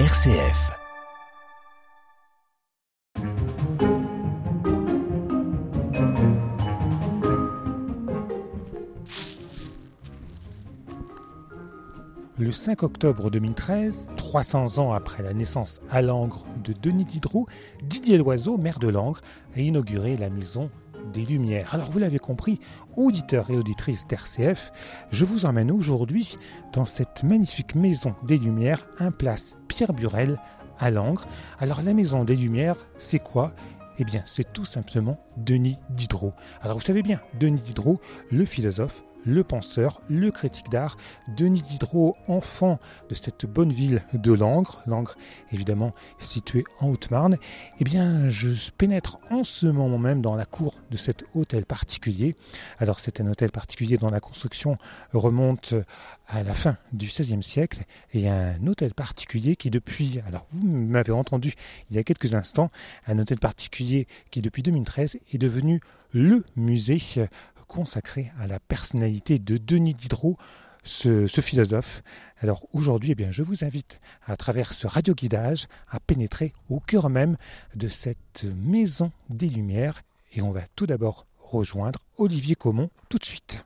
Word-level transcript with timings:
RCF. 0.00 0.72
Le 12.36 12.50
5 12.50 12.82
octobre 12.82 13.30
2013, 13.30 14.08
300 14.16 14.78
ans 14.78 14.92
après 14.92 15.22
la 15.22 15.32
naissance 15.32 15.80
à 15.88 16.02
Langres 16.02 16.44
de 16.64 16.72
Denis 16.72 17.04
Diderot, 17.04 17.46
Didier 17.84 18.18
Loiseau, 18.18 18.58
maire 18.58 18.80
de 18.80 18.88
Langres, 18.88 19.20
a 19.54 19.60
inauguré 19.60 20.16
la 20.16 20.28
maison 20.28 20.70
Lumières. 21.22 21.74
Alors 21.74 21.90
vous 21.90 21.98
l'avez 21.98 22.18
compris, 22.18 22.60
auditeurs 22.96 23.50
et 23.50 23.56
auditrices 23.56 24.06
d'RCF, 24.06 24.72
je 25.10 25.24
vous 25.24 25.44
emmène 25.46 25.70
aujourd'hui 25.70 26.36
dans 26.72 26.84
cette 26.84 27.22
magnifique 27.22 27.74
maison 27.74 28.14
des 28.26 28.38
Lumières, 28.38 28.86
un 28.98 29.10
place 29.10 29.56
Pierre 29.68 29.92
Burel 29.92 30.38
à 30.78 30.90
Langres. 30.90 31.26
Alors 31.60 31.82
la 31.82 31.94
maison 31.94 32.24
des 32.24 32.36
Lumières, 32.36 32.76
c'est 32.96 33.20
quoi? 33.20 33.52
Eh 33.98 34.04
bien, 34.04 34.22
c'est 34.26 34.52
tout 34.52 34.64
simplement 34.64 35.20
Denis 35.36 35.78
Diderot. 35.90 36.32
Alors, 36.62 36.78
vous 36.78 36.84
savez 36.84 37.02
bien, 37.02 37.20
Denis 37.38 37.60
Diderot, 37.60 38.00
le 38.30 38.44
philosophe, 38.44 39.04
le 39.24 39.44
penseur, 39.44 40.00
le 40.08 40.30
critique 40.30 40.70
d'art, 40.70 40.96
Denis 41.36 41.62
Diderot, 41.62 42.16
enfant 42.28 42.78
de 43.08 43.14
cette 43.14 43.46
bonne 43.46 43.72
ville 43.72 44.04
de 44.12 44.32
Langres, 44.32 44.82
Langres 44.86 45.16
évidemment 45.52 45.94
située 46.18 46.64
en 46.80 46.88
Haute-Marne, 46.88 47.38
eh 47.80 47.84
bien 47.84 48.28
je 48.30 48.48
pénètre 48.76 49.18
en 49.30 49.44
ce 49.44 49.66
moment 49.66 49.98
même 49.98 50.22
dans 50.22 50.36
la 50.36 50.44
cour 50.44 50.74
de 50.90 50.96
cet 50.96 51.24
hôtel 51.34 51.64
particulier. 51.64 52.36
Alors 52.78 53.00
c'est 53.00 53.20
un 53.20 53.26
hôtel 53.26 53.50
particulier 53.50 53.96
dont 53.96 54.10
la 54.10 54.20
construction 54.20 54.76
remonte 55.12 55.74
à 56.28 56.42
la 56.42 56.54
fin 56.54 56.76
du 56.92 57.06
XVIe 57.06 57.42
siècle. 57.42 57.84
Et 58.12 58.28
un 58.28 58.66
hôtel 58.66 58.94
particulier 58.94 59.56
qui 59.56 59.70
depuis, 59.70 60.20
alors 60.26 60.46
vous 60.52 60.66
m'avez 60.66 61.12
entendu 61.12 61.54
il 61.90 61.96
y 61.96 61.98
a 61.98 62.04
quelques 62.04 62.34
instants, 62.34 62.70
un 63.06 63.18
hôtel 63.18 63.38
particulier 63.38 64.06
qui 64.30 64.40
depuis 64.40 64.62
2013 64.62 65.18
est 65.32 65.38
devenu 65.38 65.80
le 66.12 66.40
musée 66.56 66.98
consacré 67.66 68.32
à 68.38 68.46
la 68.46 68.60
personnalité 68.60 69.38
de 69.38 69.56
Denis 69.56 69.94
Diderot, 69.94 70.36
ce, 70.84 71.26
philosophe. 71.26 72.02
Alors 72.40 72.66
aujourd'hui, 72.72 73.12
eh 73.12 73.14
bien, 73.14 73.32
je 73.32 73.42
vous 73.42 73.64
invite 73.64 74.00
à 74.26 74.36
travers 74.36 74.72
ce 74.72 74.86
radio-guidage 74.86 75.66
à 75.88 75.98
pénétrer 76.00 76.52
au 76.68 76.80
cœur 76.80 77.08
même 77.08 77.36
de 77.74 77.88
cette 77.88 78.46
maison 78.56 79.10
des 79.30 79.48
Lumières. 79.48 80.02
Et 80.32 80.42
on 80.42 80.52
va 80.52 80.62
tout 80.76 80.86
d'abord 80.86 81.26
rejoindre 81.38 82.00
Olivier 82.18 82.54
Comont 82.54 82.90
tout 83.08 83.18
de 83.18 83.24
suite. 83.24 83.64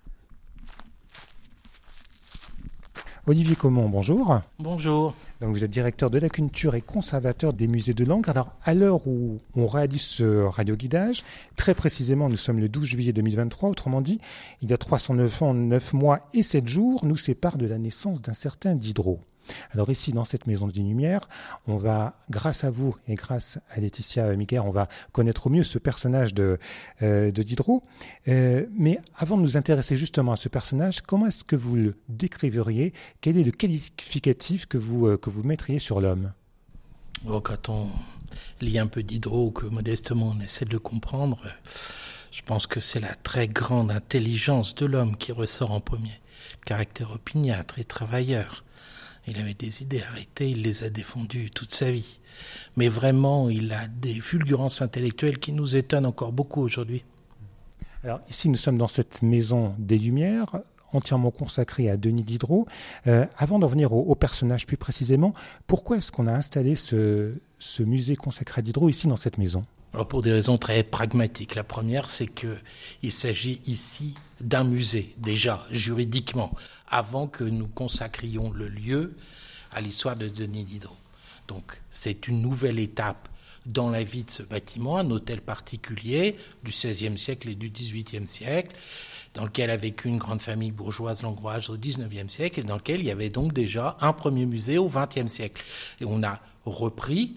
Olivier 3.27 3.57
Comont, 3.57 3.89
bonjour. 3.89 4.41
Bonjour. 4.59 5.15
Donc 5.41 5.55
vous 5.55 5.63
êtes 5.63 5.71
directeur 5.71 6.11
de 6.11 6.19
la 6.19 6.29
culture 6.29 6.75
et 6.75 6.81
conservateur 6.81 7.53
des 7.53 7.69
musées 7.69 7.95
de 7.95 8.05
langue. 8.05 8.29
Alors 8.29 8.57
à 8.65 8.75
l'heure 8.75 9.07
où 9.07 9.39
on 9.55 9.69
réalise 9.69 10.03
ce 10.03 10.45
radio-guidage, 10.45 11.23
très 11.55 11.75
précisément 11.75 12.29
nous 12.29 12.37
sommes 12.37 12.59
le 12.59 12.69
12 12.69 12.85
juillet 12.85 13.13
2023, 13.13 13.71
autrement 13.71 14.01
dit, 14.01 14.21
il 14.63 14.71
y 14.71 14.73
a 14.73 14.79
309 14.79 15.43
ans, 15.43 15.55
9 15.55 15.93
mois 15.93 16.29
et 16.35 16.43
7 16.43 16.67
jours, 16.67 17.05
nous 17.05 17.17
sépare 17.17 17.57
de 17.57 17.67
la 17.67 17.79
naissance 17.79 18.21
d'un 18.21 18.35
certain 18.35 18.75
Diderot. 18.75 19.21
Alors 19.73 19.91
ici, 19.91 20.13
dans 20.13 20.25
cette 20.25 20.47
maison 20.47 20.67
des 20.67 20.81
Lumières, 20.81 21.29
on 21.67 21.77
va, 21.77 22.15
grâce 22.31 22.65
à 22.65 22.71
vous 22.71 22.97
et 23.07 23.15
grâce 23.15 23.59
à 23.71 23.81
Laetitia 23.81 24.35
Miguel, 24.37 24.61
on 24.61 24.71
va 24.71 24.89
connaître 25.13 25.47
au 25.47 25.51
mieux 25.51 25.65
ce 25.65 25.79
personnage 25.79 26.35
de, 26.35 26.59
euh, 27.03 27.31
Diderot. 27.31 27.83
Euh, 28.29 28.67
mais 28.77 28.99
avant 29.17 29.37
de 29.37 29.43
nous 29.43 29.57
intéresser 29.57 29.97
justement 29.97 30.33
à 30.33 30.37
ce 30.37 30.49
personnage, 30.49 31.01
comment 31.03 31.27
est-ce 31.27 31.45
que 31.45 31.57
vous 31.57 31.77
le 31.77 31.97
décriveriez? 32.09 32.93
Quel 33.21 33.37
est 33.37 33.45
le 33.45 33.53
qualificatif 33.53 34.67
que 34.67 34.79
vous, 34.79 35.07
euh, 35.07 35.17
que 35.17 35.31
vous 35.31 35.43
mettriez 35.43 35.79
sur 35.79 36.01
l'homme? 36.01 36.33
Oh, 37.27 37.41
Quand 37.41 37.69
on 37.69 37.89
lit 38.61 38.79
un 38.79 38.87
peu 38.87 39.03
Diderot, 39.03 39.51
que 39.51 39.67
modestement 39.67 40.35
on 40.37 40.41
essaie 40.41 40.65
de 40.65 40.73
le 40.73 40.79
comprendre, 40.79 41.43
je 42.31 42.43
pense 42.43 42.67
que 42.67 42.81
c'est 42.81 43.01
la 43.01 43.15
très 43.15 43.49
grande 43.49 43.91
intelligence 43.91 44.75
de 44.75 44.87
l'homme 44.87 45.17
qui 45.17 45.33
ressort 45.33 45.73
en 45.73 45.81
premier. 45.81 46.21
Caractère 46.65 47.13
opiniâtre 47.13 47.79
et 47.79 47.85
travailleur 47.85 48.65
il 49.29 49.39
avait 49.39 49.55
des 49.55 49.83
idées 49.83 50.03
arrêtées, 50.03 50.51
il 50.51 50.63
les 50.63 50.85
a 50.85 50.91
défendues 50.91 51.51
toute 51.51 51.73
sa 51.73 51.91
vie. 51.91 52.21
Mais 52.77 52.89
vraiment, 52.89 53.51
il 53.51 53.73
a 53.73 53.89
des 53.89 54.21
fulgurances 54.21 54.83
intellectuelles 54.83 55.39
qui 55.39 55.53
nous 55.53 55.77
étonnent 55.77 56.07
encore 56.07 56.33
beaucoup 56.33 56.63
aujourd'hui. 56.63 57.05
Alors 58.05 58.21
ici, 58.31 58.49
nous 58.49 58.57
sommes 58.57 58.79
dans 58.79 58.89
cette 58.89 59.23
maison 59.23 59.75
des 59.79 59.99
Lumières, 59.99 60.61
entièrement 60.93 61.31
consacrée 61.31 61.91
à 61.91 61.97
Denis 61.97 62.23
Diderot. 62.23 62.67
Euh, 63.07 63.27
avant 63.37 63.59
d'en 63.59 63.67
venir 63.67 63.93
au, 63.93 64.15
personnage 64.15 64.67
plus 64.67 64.77
précisément, 64.77 65.35
pourquoi 65.67 65.97
est-ce 65.97 66.13
qu'on 66.13 66.27
a 66.27 66.33
installé 66.33 66.77
ce, 66.77 67.35
ce 67.59 67.83
musée 67.83 68.17
consacré 68.17 68.61
à 68.61 68.63
Diderot 68.63 68.89
ici 68.89 69.09
dans 69.09 69.17
cette 69.17 69.39
maison? 69.39 69.63
Alors 69.95 70.07
pour 70.07 70.23
des 70.23 70.33
raisons 70.33 70.59
très 70.59 70.83
pragmatiques. 70.83 71.55
La 71.55 71.65
première, 71.65 72.09
c'est 72.09 72.27
que 72.27 72.57
il 73.03 73.13
s'agit 73.13 73.61
ici 73.67 74.15
d'un 74.41 74.65
musée 74.65 75.15
déjà 75.17 75.67
juridiquement, 75.71 76.55
avant 76.89 77.27
que 77.27 77.45
nous 77.45 77.69
consacrions 77.69 78.53
le 78.53 78.69
lieu 78.69 79.15
à 79.73 79.81
l'histoire 79.81 80.17
de 80.17 80.29
Denis 80.29 80.65
Diderot. 80.65 80.97
Donc 81.49 81.81
c'est 81.91 82.29
une 82.29 82.43
nouvelle 82.43 82.79
étape 82.79 83.29
dans 83.67 83.91
la 83.91 84.03
vie 84.03 84.25
de 84.25 84.31
ce 84.31 84.43
bâtiment, 84.43 84.99
un 84.99 85.11
hôtel 85.11 85.41
particulier 85.41 86.37
du 86.63 86.71
XVIe 86.71 87.19
siècle 87.19 87.49
et 87.51 87.55
du 87.55 87.71
XVIIIe 87.71 88.27
siècle, 88.27 88.75
dans 89.35 89.45
lequel 89.45 89.71
a 89.71 89.77
vécu 89.77 90.09
une 90.09 90.17
grande 90.17 90.41
famille 90.41 90.71
bourgeoise 90.71 91.23
langroise 91.23 91.69
au 91.69 91.77
XIXe 91.77 92.33
siècle 92.33 92.61
et 92.61 92.63
dans 92.63 92.77
lequel 92.77 93.01
il 93.01 93.07
y 93.07 93.11
avait 93.11 93.29
donc 93.29 93.53
déjà 93.53 93.97
un 94.01 94.13
premier 94.13 94.47
musée 94.47 94.79
au 94.79 94.89
XXe 94.89 95.31
siècle. 95.31 95.63
Et 96.01 96.05
on 96.05 96.23
a 96.23 96.41
repris 96.65 97.37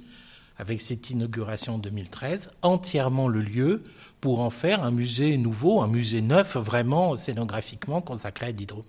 avec 0.61 0.79
cette 0.79 1.09
inauguration 1.09 1.75
en 1.75 1.77
2013, 1.79 2.51
entièrement 2.61 3.27
le 3.27 3.41
lieu 3.41 3.83
pour 4.21 4.41
en 4.41 4.51
faire 4.51 4.83
un 4.83 4.91
musée 4.91 5.35
nouveau, 5.37 5.81
un 5.81 5.87
musée 5.87 6.21
neuf, 6.21 6.55
vraiment 6.55 7.17
scénographiquement 7.17 7.99
consacré 7.99 8.45
à 8.45 8.51
Diderot. 8.51 8.85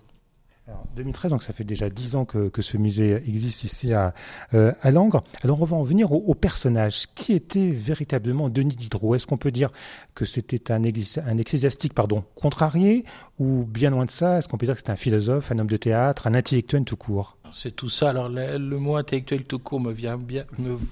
Alors, 0.69 0.87
2013, 0.95 1.31
donc 1.31 1.43
ça 1.43 1.55
fait 1.55 1.65
déjà 1.65 1.89
dix 1.89 2.15
ans 2.15 2.27
que, 2.27 2.51
ce 2.61 2.77
musée 2.77 3.23
existe 3.27 3.65
ici 3.65 3.95
à, 3.95 4.13
euh, 4.53 4.73
à 4.83 4.91
Langres. 4.91 5.23
Alors 5.43 5.61
on 5.63 5.65
va 5.65 5.77
en 5.77 5.83
venir 5.83 6.13
au, 6.13 6.35
personnage. 6.35 7.07
Qui 7.15 7.33
était 7.33 7.71
véritablement 7.71 8.51
Denis 8.51 8.77
Diderot? 8.77 9.15
Est-ce 9.15 9.27
qu'on 9.27 9.39
peut 9.39 9.51
dire 9.51 9.71
que 10.15 10.27
c'était 10.27 10.71
un, 10.71 10.85
un, 10.85 11.39
ecclésiastique 11.39 11.95
pardon, 11.95 12.23
contrarié 12.37 13.05
ou 13.43 13.65
bien 13.67 13.91
loin 13.91 14.05
de 14.05 14.11
ça 14.13 14.39
Est-ce 14.39 14.47
qu'on 14.47 14.57
peut 14.57 14.67
dire 14.67 14.77
que 14.77 14.81
c'était 14.81 14.93
un 14.93 14.97
philosophe, 14.97 15.51
un 15.51 15.59
homme 15.59 15.67
de 15.67 15.77
théâtre, 15.77 16.29
un 16.29 16.35
intellectuel 16.35 16.85
tout 16.85 16.97
court? 16.97 17.37
C'est 17.51 17.75
tout 17.75 17.89
ça. 17.89 18.11
Alors 18.11 18.29
le, 18.29 18.59
mot 18.79 18.95
intellectuel 18.95 19.43
tout 19.43 19.59
court 19.59 19.81
me, 19.81 19.93
vient 19.93 20.17
bien, 20.17 20.45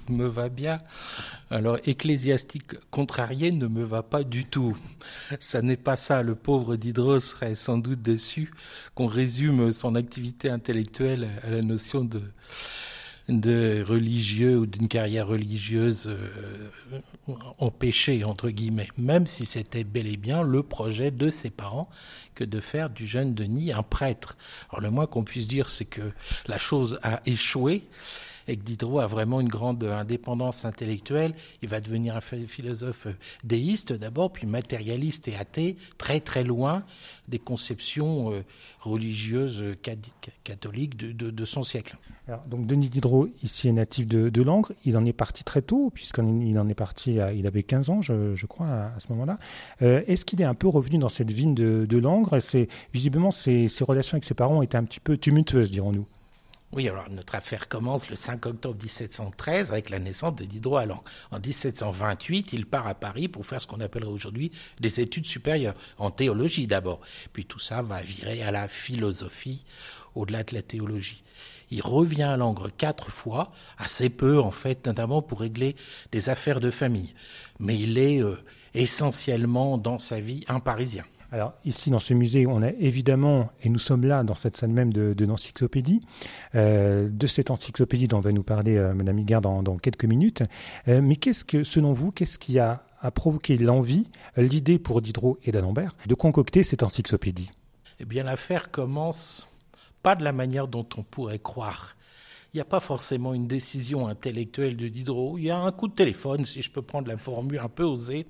me, 0.09 0.27
va 0.27 0.49
bien. 0.49 0.81
Alors 1.51 1.79
ecclésiastique 1.87 2.75
contrarié 2.91 3.53
ne 3.53 3.69
me 3.69 3.85
va 3.85 4.03
pas 4.03 4.25
du 4.25 4.47
tout. 4.47 4.77
Ça 5.39 5.63
n'est 5.63 5.77
pas 5.77 5.95
ça. 5.95 6.23
Le 6.23 6.35
pauvre 6.35 6.75
Diderot 6.75 7.21
serait 7.21 7.55
sans 7.55 7.79
doute 7.79 8.03
déçu 8.03 8.53
qu'on 8.97 9.07
résume 9.07 9.73
son 9.73 9.95
activité 9.95 10.51
intellectuelle 10.51 11.29
à 11.45 11.51
la 11.51 11.63
notion 11.63 12.05
de 12.05 12.21
de 13.31 13.85
religieux 13.87 14.59
ou 14.59 14.67
d'une 14.67 14.89
carrière 14.89 15.29
religieuse 15.29 16.09
euh, 16.09 17.01
empêchée, 17.59 18.25
entre 18.25 18.51
guillemets, 18.51 18.89
même 18.99 19.27
si 19.27 19.47
c'était 19.47 19.85
bel 19.85 20.07
et 20.07 20.17
bien 20.17 20.43
le 20.43 20.63
projet 20.63 21.11
de 21.11 21.31
ses 21.31 21.51
parents 21.51 21.89
que 22.35 22.45
de 22.45 22.61
faire 22.61 22.91
du 22.91 23.07
jeune 23.07 23.35
Denis 23.35 23.73
un 23.73 23.83
prêtre. 23.83 24.37
Alors 24.71 24.81
le 24.81 24.91
moins 24.91 25.07
qu'on 25.07 25.25
puisse 25.25 25.47
dire, 25.47 25.69
c'est 25.69 25.85
que 25.85 26.13
la 26.47 26.59
chose 26.59 26.99
a 27.03 27.21
échoué 27.27 27.85
et 28.51 28.57
que 28.57 28.65
Diderot 28.65 28.99
a 28.99 29.07
vraiment 29.07 29.41
une 29.41 29.49
grande 29.49 29.85
indépendance 29.85 30.65
intellectuelle. 30.65 31.35
Il 31.63 31.69
va 31.69 31.81
devenir 31.81 32.17
un 32.17 32.21
philosophe 32.21 33.07
déiste 33.45 33.93
d'abord, 33.93 34.33
puis 34.33 34.47
matérialiste 34.47 35.29
et 35.29 35.37
athée, 35.37 35.77
très 35.99 36.21
très 36.21 36.43
loin 36.43 36.85
des 37.29 37.39
conceptions 37.39 38.33
euh, 38.33 38.43
religieuses 38.81 39.77
catholiques 40.43 40.97
de, 40.97 41.45
son 41.45 41.63
siècle. 41.63 41.97
donc 42.49 42.67
Denis 42.67 42.89
Diderot, 42.89 43.29
ici 43.43 43.69
est 43.69 43.73
natif 43.73 44.07
de, 44.09 44.43
Langres, 44.43 44.73
il 44.85 44.97
en 44.97 45.05
est 45.05 45.13
parti 45.13 45.45
très 45.45 45.63
tôt, 45.63 45.91
puisqu'il 45.95 46.59
en 46.59 46.69
est 46.69 46.75
parti, 46.75 47.19
il 47.35 47.47
avait 47.47 47.63
15 47.63 47.91
ans, 47.91 48.03
je, 48.03 48.47
crois, 48.47 48.67
à, 48.67 48.99
ce 48.99 49.13
moment-là. 49.13 49.39
Euh, 49.83 50.03
est-ce 50.07 50.25
qu'il 50.25 50.41
est 50.41 50.45
un 50.45 50.55
peu 50.55 50.67
revenu 50.67 50.99
dans 50.99 51.09
cette 51.09 51.31
ville 51.31 51.55
de, 51.55 51.99
Langres? 51.99 52.37
Et 52.55 52.69
Visiblement, 52.93 53.31
ses, 53.31 53.69
ses 53.69 53.85
relations 53.85 54.15
avec 54.15 54.25
ses 54.25 54.35
parents 54.35 54.61
étaient 54.63 54.77
un 54.77 54.85
petit 54.85 55.01
peu 55.01 55.17
tumultueuses, 55.17 55.71
dirons-nous. 55.71 56.07
Oui, 56.73 56.89
alors 56.89 57.11
notre 57.11 57.35
affaire 57.35 57.69
commence 57.69 58.09
le 58.09 58.15
5 58.15 58.47
octobre 58.47 58.81
1713 58.81 59.73
avec 59.73 59.91
la 59.91 59.99
naissance 59.99 60.37
de 60.37 60.45
Diderot 60.45 60.85
Langres. 60.85 61.03
En 61.33 61.41
1728, 61.41 62.53
il 62.53 62.65
part 62.65 62.87
à 62.87 62.95
Paris 62.95 63.27
pour 63.27 63.45
faire 63.45 63.61
ce 63.61 63.67
qu'on 63.67 63.81
appellerait 63.81 64.13
aujourd'hui 64.13 64.53
des 64.79 65.01
études 65.01 65.27
supérieures, 65.27 65.75
en 65.99 66.13
théologie 66.13 66.69
d'abord. 66.69 67.01
Puis 67.33 67.45
tout 67.45 67.59
ça 67.59 67.83
va 67.83 68.03
virer 68.03 68.45
à 68.45 68.53
la 68.53 68.69
philosophie 68.69 69.65
au-delà 70.15 70.45
de 70.45 70.55
la 70.55 70.63
théologie. 70.63 71.25
Il 71.73 71.83
revient 71.83 72.23
à 72.23 72.37
Langres 72.37 72.71
quatre 72.77 73.11
fois, 73.11 73.51
assez 73.77 74.09
peu 74.09 74.39
en 74.41 74.53
fait, 74.53 74.87
notamment 74.87 75.23
pour 75.23 75.41
régler 75.41 75.75
des 76.13 76.29
affaires 76.29 76.61
de 76.61 76.71
famille. 76.71 77.15
Mais 77.59 77.77
il 77.77 77.99
est 77.99 78.23
euh, 78.23 78.37
essentiellement 78.75 79.77
dans 79.77 79.99
sa 79.99 80.21
vie 80.21 80.45
un 80.47 80.61
Parisien. 80.61 81.05
Alors 81.33 81.55
ici, 81.65 81.91
dans 81.91 82.01
ce 82.01 82.13
musée, 82.13 82.47
on 82.47 82.63
a 82.63 82.71
évidemment, 82.71 83.51
et 83.63 83.69
nous 83.69 83.79
sommes 83.79 84.05
là 84.05 84.25
dans 84.25 84.35
cette 84.35 84.57
salle 84.57 84.71
même 84.71 84.93
de, 84.93 85.25
l'encyclopédie, 85.25 86.01
euh, 86.55 87.09
de 87.09 87.27
cette 87.27 87.51
encyclopédie 87.51 88.09
dont 88.09 88.21
va 88.21 88.33
nous 88.33 88.43
parler 88.43 88.77
euh, 88.77 88.95
Madame 88.95 89.19
Higuard 89.19 89.41
dans, 89.41 89.77
quelques 89.77 90.05
minutes. 90.05 90.43
Euh, 90.89 91.01
mais 91.03 91.17
qu'est-ce 91.17 91.45
que, 91.45 91.63
selon 91.63 91.93
vous, 91.93 92.11
qu'est-ce 92.11 92.39
qui 92.39 92.59
a, 92.59 92.83
a 93.01 93.11
provoqué 93.11 93.57
l'envie, 93.57 94.09
l'idée 94.37 94.79
pour 94.79 95.01
Diderot 95.01 95.39
et 95.45 95.53
d'Alembert 95.53 95.95
de 96.07 96.15
concocter 96.15 96.65
cette 96.65 96.83
encyclopédie? 96.83 97.51
Eh 98.01 98.05
bien, 98.05 98.25
l'affaire 98.25 98.71
commence 98.71 99.49
pas 100.03 100.17
de 100.17 100.25
la 100.25 100.33
manière 100.33 100.67
dont 100.67 100.87
on 100.97 101.03
pourrait 101.03 101.39
croire. 101.39 101.97
Il 102.53 102.57
n'y 102.57 102.61
a 102.61 102.65
pas 102.65 102.81
forcément 102.81 103.35
une 103.35 103.47
décision 103.47 104.09
intellectuelle 104.09 104.77
de 104.77 104.89
Diderot. 104.89 105.39
Il 105.39 105.45
y 105.45 105.51
a 105.51 105.59
un 105.59 105.71
coup 105.71 105.87
de 105.87 105.95
téléphone, 105.95 106.45
si 106.45 106.63
je 106.63 106.71
peux 106.71 106.83
prendre 106.83 107.07
la 107.07 107.17
formule 107.17 107.61
un 107.61 107.69
peu 107.69 107.85
osée, 107.85 108.27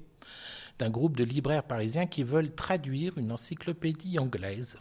d'un 0.81 0.91
groupe 0.91 1.17
de 1.17 1.25
libraires 1.25 1.63
parisiens 1.63 2.07
qui 2.07 2.23
veulent 2.23 2.55
traduire 2.55 3.17
une 3.19 3.33
encyclopédie 3.33 4.19
anglaise 4.19 4.79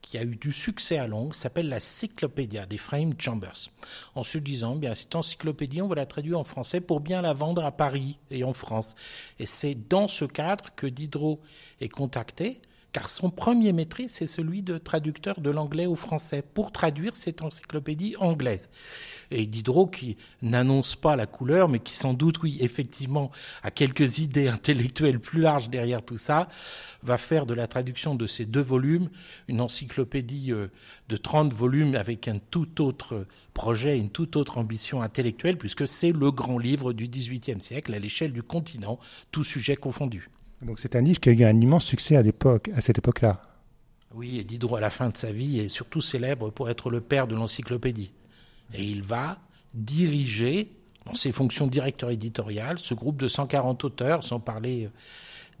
qui 0.00 0.18
a 0.18 0.22
eu 0.22 0.36
du 0.36 0.52
succès 0.52 0.98
à 0.98 1.06
Londres, 1.06 1.34
s'appelle 1.34 1.68
la 1.68 1.80
Cyclopédia 1.80 2.66
d'Ephraim 2.66 3.12
Chambers, 3.18 3.70
en 4.14 4.22
se 4.22 4.36
disant, 4.36 4.76
bien, 4.76 4.94
cette 4.94 5.16
encyclopédie, 5.16 5.80
on 5.80 5.88
va 5.88 5.94
la 5.94 6.06
traduire 6.06 6.38
en 6.38 6.44
français 6.44 6.82
pour 6.82 7.00
bien 7.00 7.22
la 7.22 7.32
vendre 7.32 7.64
à 7.64 7.72
Paris 7.72 8.18
et 8.30 8.44
en 8.44 8.52
France. 8.52 8.96
Et 9.38 9.46
c'est 9.46 9.74
dans 9.74 10.06
ce 10.06 10.26
cadre 10.26 10.66
que 10.76 10.86
Diderot 10.86 11.40
est 11.80 11.88
contacté 11.88 12.60
car 12.94 13.10
son 13.10 13.28
premier 13.28 13.72
maîtrise, 13.72 14.12
c'est 14.12 14.28
celui 14.28 14.62
de 14.62 14.78
traducteur 14.78 15.40
de 15.40 15.50
l'anglais 15.50 15.86
au 15.86 15.96
français, 15.96 16.42
pour 16.54 16.70
traduire 16.70 17.16
cette 17.16 17.42
encyclopédie 17.42 18.14
anglaise. 18.20 18.68
Et 19.32 19.46
Diderot, 19.46 19.88
qui 19.88 20.16
n'annonce 20.42 20.94
pas 20.94 21.16
la 21.16 21.26
couleur, 21.26 21.68
mais 21.68 21.80
qui 21.80 21.96
sans 21.96 22.14
doute, 22.14 22.40
oui, 22.44 22.56
effectivement, 22.60 23.32
a 23.64 23.72
quelques 23.72 24.18
idées 24.18 24.46
intellectuelles 24.46 25.18
plus 25.18 25.40
larges 25.40 25.70
derrière 25.70 26.04
tout 26.04 26.16
ça, 26.16 26.48
va 27.02 27.18
faire 27.18 27.46
de 27.46 27.54
la 27.54 27.66
traduction 27.66 28.14
de 28.14 28.28
ces 28.28 28.46
deux 28.46 28.62
volumes 28.62 29.10
une 29.48 29.60
encyclopédie 29.60 30.52
euh, 30.52 30.68
de 31.08 31.16
30 31.16 31.52
volumes 31.52 31.96
avec 31.96 32.28
un 32.28 32.36
tout 32.36 32.80
autre 32.80 33.26
projet, 33.54 33.98
une 33.98 34.10
toute 34.10 34.36
autre 34.36 34.56
ambition 34.56 35.02
intellectuelle, 35.02 35.58
puisque 35.58 35.88
c'est 35.88 36.12
le 36.12 36.30
grand 36.30 36.58
livre 36.58 36.92
du 36.92 37.08
XVIIIe 37.08 37.60
siècle 37.60 37.92
à 37.92 37.98
l'échelle 37.98 38.32
du 38.32 38.44
continent, 38.44 39.00
tout 39.32 39.42
sujet 39.42 39.74
confondu. 39.74 40.30
Donc 40.64 40.80
c'est 40.80 40.96
un 40.96 41.02
livre 41.02 41.20
qui 41.20 41.28
a 41.28 41.32
eu 41.32 41.44
un 41.44 41.60
immense 41.60 41.84
succès 41.84 42.16
à 42.16 42.22
l'époque, 42.22 42.70
à 42.74 42.80
cette 42.80 42.98
époque-là. 42.98 43.42
Oui, 44.14 44.38
et 44.38 44.44
Diderot 44.44 44.76
à 44.76 44.80
la 44.80 44.90
fin 44.90 45.10
de 45.10 45.16
sa 45.16 45.32
vie 45.32 45.58
est 45.58 45.68
surtout 45.68 46.00
célèbre 46.00 46.50
pour 46.50 46.70
être 46.70 46.90
le 46.90 47.00
père 47.00 47.26
de 47.26 47.34
l'encyclopédie. 47.34 48.12
Et 48.72 48.82
il 48.84 49.02
va 49.02 49.38
diriger, 49.74 50.70
dans 51.04 51.14
ses 51.14 51.32
fonctions 51.32 51.66
directeur 51.66 52.10
éditorial, 52.10 52.78
ce 52.78 52.94
groupe 52.94 53.20
de 53.20 53.28
140 53.28 53.84
auteurs, 53.84 54.24
sans 54.24 54.40
parler 54.40 54.86
euh, 54.86 54.88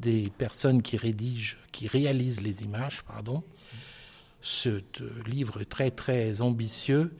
des 0.00 0.30
personnes 0.38 0.80
qui 0.80 0.96
rédigent, 0.96 1.56
qui 1.72 1.86
réalisent 1.86 2.40
les 2.40 2.62
images, 2.62 3.02
pardon. 3.02 3.42
Ce 4.40 4.68
euh, 4.68 4.82
livre 5.26 5.64
très 5.64 5.90
très 5.90 6.40
ambitieux, 6.40 7.12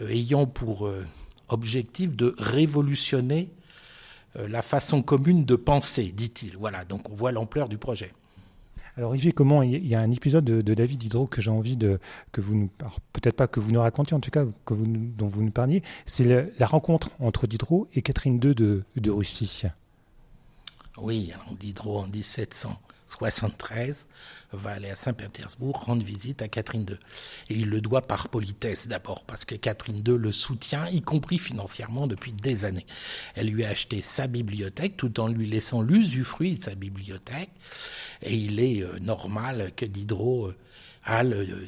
euh, 0.00 0.08
ayant 0.08 0.46
pour 0.46 0.90
objectif 1.48 2.16
de 2.16 2.34
révolutionner 2.38 3.50
la 4.34 4.62
façon 4.62 5.02
commune 5.02 5.44
de 5.44 5.56
penser, 5.56 6.12
dit-il. 6.12 6.56
Voilà, 6.56 6.84
donc 6.84 7.10
on 7.10 7.14
voit 7.14 7.32
l'ampleur 7.32 7.68
du 7.68 7.78
projet. 7.78 8.12
Alors 8.96 9.12
Olivier, 9.12 9.32
comment 9.32 9.62
il 9.62 9.86
y 9.86 9.94
a 9.94 10.00
un 10.00 10.10
épisode 10.10 10.44
de, 10.44 10.74
David 10.74 10.98
Diderot 10.98 11.26
que 11.26 11.40
j'ai 11.40 11.50
envie 11.50 11.76
de 11.76 11.98
que 12.30 12.42
vous 12.42 12.54
nous 12.54 12.70
peut-être 13.14 13.36
pas 13.36 13.46
que 13.46 13.58
vous 13.58 13.72
nous 13.72 13.80
racontiez 13.80 14.14
en 14.14 14.20
tout 14.20 14.30
cas 14.30 14.44
que 14.66 14.74
vous, 14.74 14.84
dont 14.86 15.28
vous 15.28 15.42
nous 15.42 15.50
parliez, 15.50 15.82
c'est 16.04 16.52
la 16.58 16.66
rencontre 16.66 17.10
entre 17.18 17.46
Diderot 17.46 17.88
et 17.94 18.02
Catherine 18.02 18.34
II 18.42 18.54
de, 18.54 18.84
de 18.96 19.10
Russie. 19.10 19.62
Oui, 20.98 21.32
Diderot 21.58 22.00
en 22.00 22.06
1700 22.06 22.78
73, 23.12 24.06
va 24.52 24.70
aller 24.70 24.90
à 24.90 24.96
Saint-Pétersbourg 24.96 25.84
rendre 25.84 26.04
visite 26.04 26.42
à 26.42 26.48
Catherine 26.48 26.86
II. 26.88 26.96
Et 27.48 27.60
il 27.60 27.70
le 27.70 27.80
doit 27.80 28.02
par 28.02 28.28
politesse 28.28 28.88
d'abord, 28.88 29.24
parce 29.24 29.44
que 29.44 29.54
Catherine 29.54 30.02
II 30.06 30.18
le 30.18 30.32
soutient, 30.32 30.86
y 30.88 31.00
compris 31.00 31.38
financièrement, 31.38 32.06
depuis 32.06 32.32
des 32.32 32.64
années. 32.64 32.86
Elle 33.34 33.48
lui 33.48 33.64
a 33.64 33.70
acheté 33.70 34.00
sa 34.00 34.26
bibliothèque 34.26 34.96
tout 34.96 35.20
en 35.20 35.28
lui 35.28 35.46
laissant 35.46 35.82
l'usufruit 35.82 36.56
de 36.56 36.62
sa 36.62 36.74
bibliothèque. 36.74 37.50
Et 38.22 38.34
il 38.34 38.60
est 38.60 38.82
euh, 38.82 38.98
normal 39.00 39.72
que 39.76 39.84
Diderot 39.84 40.48
euh, 40.48 40.56
aille 41.04 41.32
euh, 41.32 41.66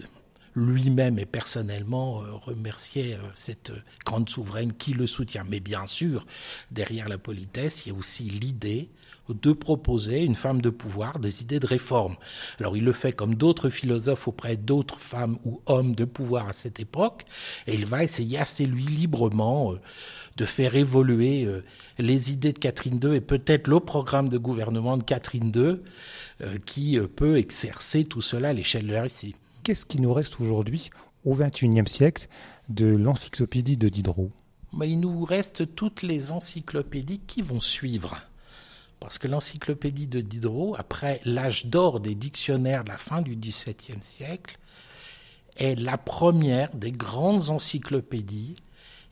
lui-même 0.54 1.18
et 1.18 1.26
personnellement 1.26 2.22
remercier 2.44 3.16
cette 3.34 3.72
grande 4.04 4.28
souveraine 4.28 4.72
qui 4.72 4.92
le 4.92 5.06
soutient. 5.06 5.44
Mais 5.48 5.60
bien 5.60 5.86
sûr, 5.86 6.26
derrière 6.70 7.08
la 7.08 7.18
politesse, 7.18 7.86
il 7.86 7.88
y 7.90 7.92
a 7.92 7.98
aussi 7.98 8.24
l'idée 8.24 8.88
de 9.28 9.52
proposer 9.52 10.22
une 10.22 10.34
femme 10.34 10.60
de 10.60 10.70
pouvoir 10.70 11.18
des 11.18 11.42
idées 11.42 11.60
de 11.60 11.66
réforme. 11.66 12.16
Alors 12.60 12.76
il 12.76 12.84
le 12.84 12.92
fait 12.92 13.12
comme 13.12 13.34
d'autres 13.34 13.70
philosophes 13.70 14.28
auprès 14.28 14.56
d'autres 14.56 14.98
femmes 14.98 15.38
ou 15.44 15.60
hommes 15.66 15.94
de 15.94 16.04
pouvoir 16.04 16.48
à 16.48 16.52
cette 16.52 16.80
époque, 16.80 17.24
et 17.66 17.74
il 17.74 17.86
va 17.86 18.04
essayer 18.04 18.38
assez 18.38 18.66
lui 18.66 18.84
librement 18.84 19.72
euh, 19.72 19.80
de 20.36 20.44
faire 20.44 20.74
évoluer 20.74 21.44
euh, 21.44 21.64
les 21.98 22.32
idées 22.32 22.52
de 22.52 22.58
Catherine 22.58 23.00
II 23.02 23.14
et 23.14 23.20
peut-être 23.20 23.68
le 23.68 23.80
programme 23.80 24.28
de 24.28 24.38
gouvernement 24.38 24.96
de 24.96 25.04
Catherine 25.04 25.52
II 25.54 25.76
euh, 26.42 26.58
qui 26.66 26.98
peut 27.16 27.38
exercer 27.38 28.04
tout 28.04 28.20
cela 28.20 28.50
à 28.50 28.52
l'échelle 28.52 28.86
de 28.86 28.92
la 28.92 29.02
Russie. 29.02 29.34
Qu'est-ce 29.64 29.86
qui 29.86 29.98
nous 29.98 30.12
reste 30.12 30.42
aujourd'hui 30.42 30.90
au 31.24 31.34
XXIe 31.34 31.86
siècle 31.86 32.28
de 32.68 32.84
l'encyclopédie 32.84 33.78
de 33.78 33.88
Diderot? 33.88 34.30
Il 34.82 35.00
nous 35.00 35.24
reste 35.24 35.74
toutes 35.74 36.02
les 36.02 36.32
encyclopédies 36.32 37.22
qui 37.26 37.40
vont 37.40 37.60
suivre. 37.60 38.18
Parce 39.00 39.16
que 39.16 39.26
l'encyclopédie 39.26 40.06
de 40.06 40.20
Diderot, 40.20 40.74
après 40.76 41.22
l'âge 41.24 41.64
d'or 41.64 42.00
des 42.00 42.14
dictionnaires 42.14 42.84
de 42.84 42.90
la 42.90 42.98
fin 42.98 43.22
du 43.22 43.36
XVIIe 43.36 44.02
siècle, 44.02 44.58
est 45.56 45.80
la 45.80 45.96
première 45.96 46.74
des 46.74 46.92
grandes 46.92 47.48
encyclopédies 47.48 48.56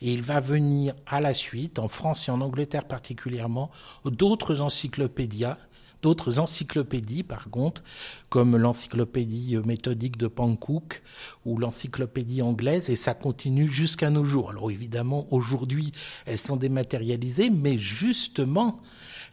et 0.02 0.12
il 0.12 0.20
va 0.20 0.40
venir 0.40 0.94
à 1.06 1.22
la 1.22 1.32
suite, 1.32 1.78
en 1.78 1.88
France 1.88 2.28
et 2.28 2.31
en 2.31 2.43
Angleterre 2.43 2.84
particulièrement, 2.84 3.70
d'autres 4.05 4.60
encyclopédias, 4.60 5.56
d'autres 6.02 6.40
encyclopédies 6.40 7.22
par 7.22 7.49
contre, 7.50 7.82
comme 8.28 8.56
l'encyclopédie 8.56 9.56
méthodique 9.64 10.16
de 10.16 10.26
Pankouk 10.26 11.02
ou 11.44 11.58
l'encyclopédie 11.58 12.43
anglaise, 12.43 12.90
et 12.90 12.96
ça 12.96 13.14
continue 13.14 13.69
jusqu'à 13.69 14.10
nos 14.10 14.25
jours. 14.25 14.50
Alors 14.50 14.70
évidemment, 14.70 15.26
aujourd'hui, 15.31 15.93
elles 16.26 16.38
sont 16.38 16.56
dématérialisées, 16.56 17.50
mais 17.50 17.78
justement, 17.78 18.81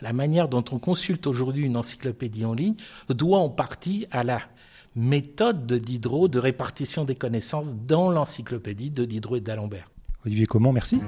la 0.01 0.13
manière 0.13 0.47
dont 0.47 0.63
on 0.71 0.79
consulte 0.79 1.27
aujourd'hui 1.27 1.65
une 1.65 1.77
encyclopédie 1.77 2.45
en 2.45 2.53
ligne 2.53 2.75
doit 3.09 3.39
en 3.39 3.49
partie 3.49 4.07
à 4.11 4.23
la 4.23 4.41
méthode 4.95 5.65
de 5.65 5.77
Diderot 5.77 6.27
de 6.27 6.39
répartition 6.39 7.05
des 7.05 7.15
connaissances 7.15 7.75
dans 7.75 8.09
l'encyclopédie 8.09 8.91
de 8.91 9.05
Diderot 9.05 9.37
et 9.37 9.41
d'Alembert. 9.41 9.89
Olivier 10.25 10.45
Comment, 10.45 10.73
merci. 10.73 10.99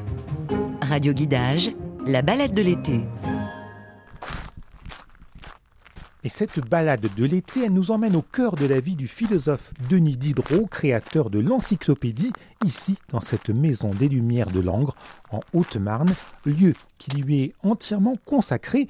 Radio 0.82 1.14
Guidage, 1.14 1.72
la 2.06 2.22
balade 2.22 2.54
de 2.54 2.62
l'été. 2.62 3.02
Et 6.24 6.30
cette 6.30 6.60
balade 6.60 7.08
de 7.18 7.26
l'été, 7.26 7.66
elle 7.66 7.74
nous 7.74 7.90
emmène 7.90 8.16
au 8.16 8.22
cœur 8.22 8.56
de 8.56 8.68
la 8.68 8.80
vie 8.80 8.96
du 8.96 9.08
philosophe 9.08 9.74
Denis 9.90 10.18
Diderot, 10.18 10.68
créateur 10.68 11.32
de 11.32 11.40
l'encyclopédie, 11.40 12.32
ici, 12.64 12.98
dans 13.10 13.22
cette 13.22 13.50
maison 13.50 13.90
des 13.90 14.08
Lumières 14.08 14.52
de 14.52 14.60
Langres, 14.60 14.96
en 15.32 15.40
Haute-Marne, 15.54 16.14
lieu 16.46 16.76
qui 17.00 17.22
lui 17.22 17.42
est 17.42 17.54
entièrement 17.64 18.18
consacré. 18.24 18.88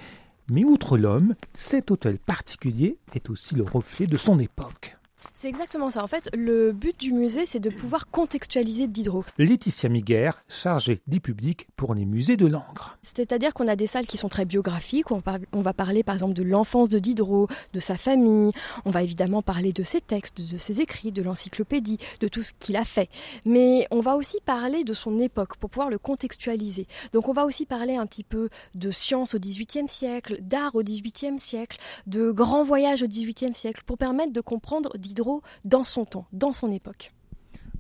Mais 0.49 0.65
outre 0.65 0.97
l'homme, 0.97 1.35
cet 1.53 1.89
hôtel 1.89 2.17
particulier 2.17 2.97
est 3.15 3.29
aussi 3.29 3.55
le 3.55 3.63
reflet 3.63 4.07
de 4.07 4.17
son 4.17 4.37
époque. 4.37 4.97
C'est 5.41 5.49
exactement 5.49 5.89
ça. 5.89 6.03
En 6.03 6.07
fait, 6.07 6.29
le 6.35 6.71
but 6.71 6.99
du 6.99 7.13
musée, 7.13 7.47
c'est 7.47 7.59
de 7.59 7.71
pouvoir 7.71 8.11
contextualiser 8.11 8.87
Diderot. 8.87 9.23
Laetitia 9.39 9.89
Miguer, 9.89 10.29
chargée 10.47 11.01
du 11.07 11.19
public 11.19 11.67
pour 11.75 11.95
les 11.95 12.05
musées 12.05 12.37
de 12.37 12.45
Langres. 12.45 12.95
C'est-à-dire 13.01 13.55
qu'on 13.55 13.67
a 13.67 13.75
des 13.75 13.87
salles 13.87 14.05
qui 14.05 14.17
sont 14.17 14.29
très 14.29 14.45
biographiques. 14.45 15.09
On, 15.09 15.19
va 15.61 15.73
parler 15.73 16.03
par 16.03 16.13
exemple 16.13 16.35
de 16.35 16.43
l'enfance 16.43 16.89
de 16.89 16.99
Diderot, 16.99 17.47
de 17.73 17.79
sa 17.79 17.95
famille. 17.95 18.51
On 18.85 18.91
va 18.91 19.01
évidemment 19.01 19.41
parler 19.41 19.73
de 19.73 19.81
ses 19.81 19.99
textes, 19.99 20.47
de 20.47 20.59
ses 20.59 20.79
écrits, 20.79 21.11
de 21.11 21.23
l'encyclopédie, 21.23 21.97
de 22.19 22.27
tout 22.27 22.43
ce 22.43 22.51
qu'il 22.59 22.75
a 22.75 22.85
fait. 22.85 23.09
Mais 23.43 23.87
on 23.89 23.99
va 23.99 24.17
aussi 24.17 24.37
parler 24.45 24.83
de 24.83 24.93
son 24.93 25.17
époque 25.17 25.57
pour 25.57 25.71
pouvoir 25.71 25.89
le 25.89 25.97
contextualiser. 25.97 26.85
Donc 27.13 27.29
on 27.29 27.33
va 27.33 27.45
aussi 27.45 27.65
parler 27.65 27.95
un 27.95 28.05
petit 28.05 28.23
peu 28.23 28.49
de 28.75 28.91
science 28.91 29.33
au 29.33 29.39
XVIIIe 29.39 29.87
siècle, 29.87 30.37
d'art 30.39 30.75
au 30.75 30.83
XVIIIe 30.83 31.39
siècle, 31.39 31.79
de 32.05 32.29
grands 32.29 32.63
voyages 32.63 33.01
au 33.01 33.07
XVIIIe 33.07 33.55
siècle, 33.55 33.81
pour 33.87 33.97
permettre 33.97 34.33
de 34.33 34.41
comprendre 34.41 34.95
Diderot 34.99 35.30
dans 35.65 35.83
son 35.83 36.05
temps, 36.05 36.25
dans 36.33 36.53
son 36.53 36.71
époque. 36.71 37.13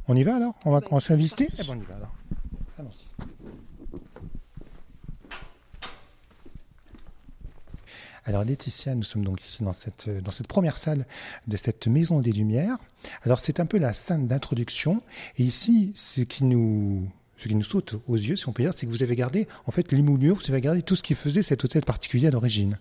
On 0.07 0.15
y 0.15 0.23
va 0.23 0.35
alors 0.35 0.55
On 0.65 0.71
va 0.71 0.81
commencer 0.81 1.13
à 1.13 1.15
visiter 1.15 1.47
eh 1.53 1.63
ben, 1.63 1.77
on 1.77 1.81
y 1.81 1.85
va 1.85 1.95
alors. 1.95 2.13
Alors 8.25 8.43
Laetitia, 8.43 8.93
nous 8.93 9.03
sommes 9.03 9.25
donc 9.25 9.43
ici 9.43 9.63
dans 9.63 9.71
cette, 9.71 10.09
dans 10.23 10.31
cette 10.31 10.47
première 10.47 10.77
salle 10.77 11.05
de 11.47 11.57
cette 11.57 11.87
Maison 11.87 12.19
des 12.19 12.31
Lumières. 12.31 12.77
Alors 13.23 13.39
c'est 13.39 13.59
un 13.59 13.65
peu 13.65 13.79
la 13.79 13.93
scène 13.93 14.27
d'introduction. 14.27 15.01
Et 15.37 15.43
ici, 15.43 15.91
ce 15.95 16.21
qui 16.21 16.43
nous 16.43 17.07
ce 17.37 17.47
qui 17.47 17.55
nous 17.55 17.63
saute 17.63 17.95
aux 18.07 18.15
yeux, 18.15 18.35
si 18.35 18.47
on 18.47 18.53
peut 18.53 18.61
dire, 18.61 18.73
c'est 18.73 18.85
que 18.85 18.91
vous 18.91 19.01
avez 19.01 19.15
gardé 19.15 19.47
en 19.65 19.71
fait 19.71 19.91
les 19.91 20.03
moulures, 20.03 20.35
vous 20.35 20.51
avez 20.51 20.61
gardé 20.61 20.83
tout 20.83 20.95
ce 20.95 21.01
qui 21.01 21.15
faisait 21.15 21.41
cet 21.41 21.65
hôtel 21.65 21.83
particulier 21.83 22.27
à 22.27 22.31
l'origine. 22.31 22.77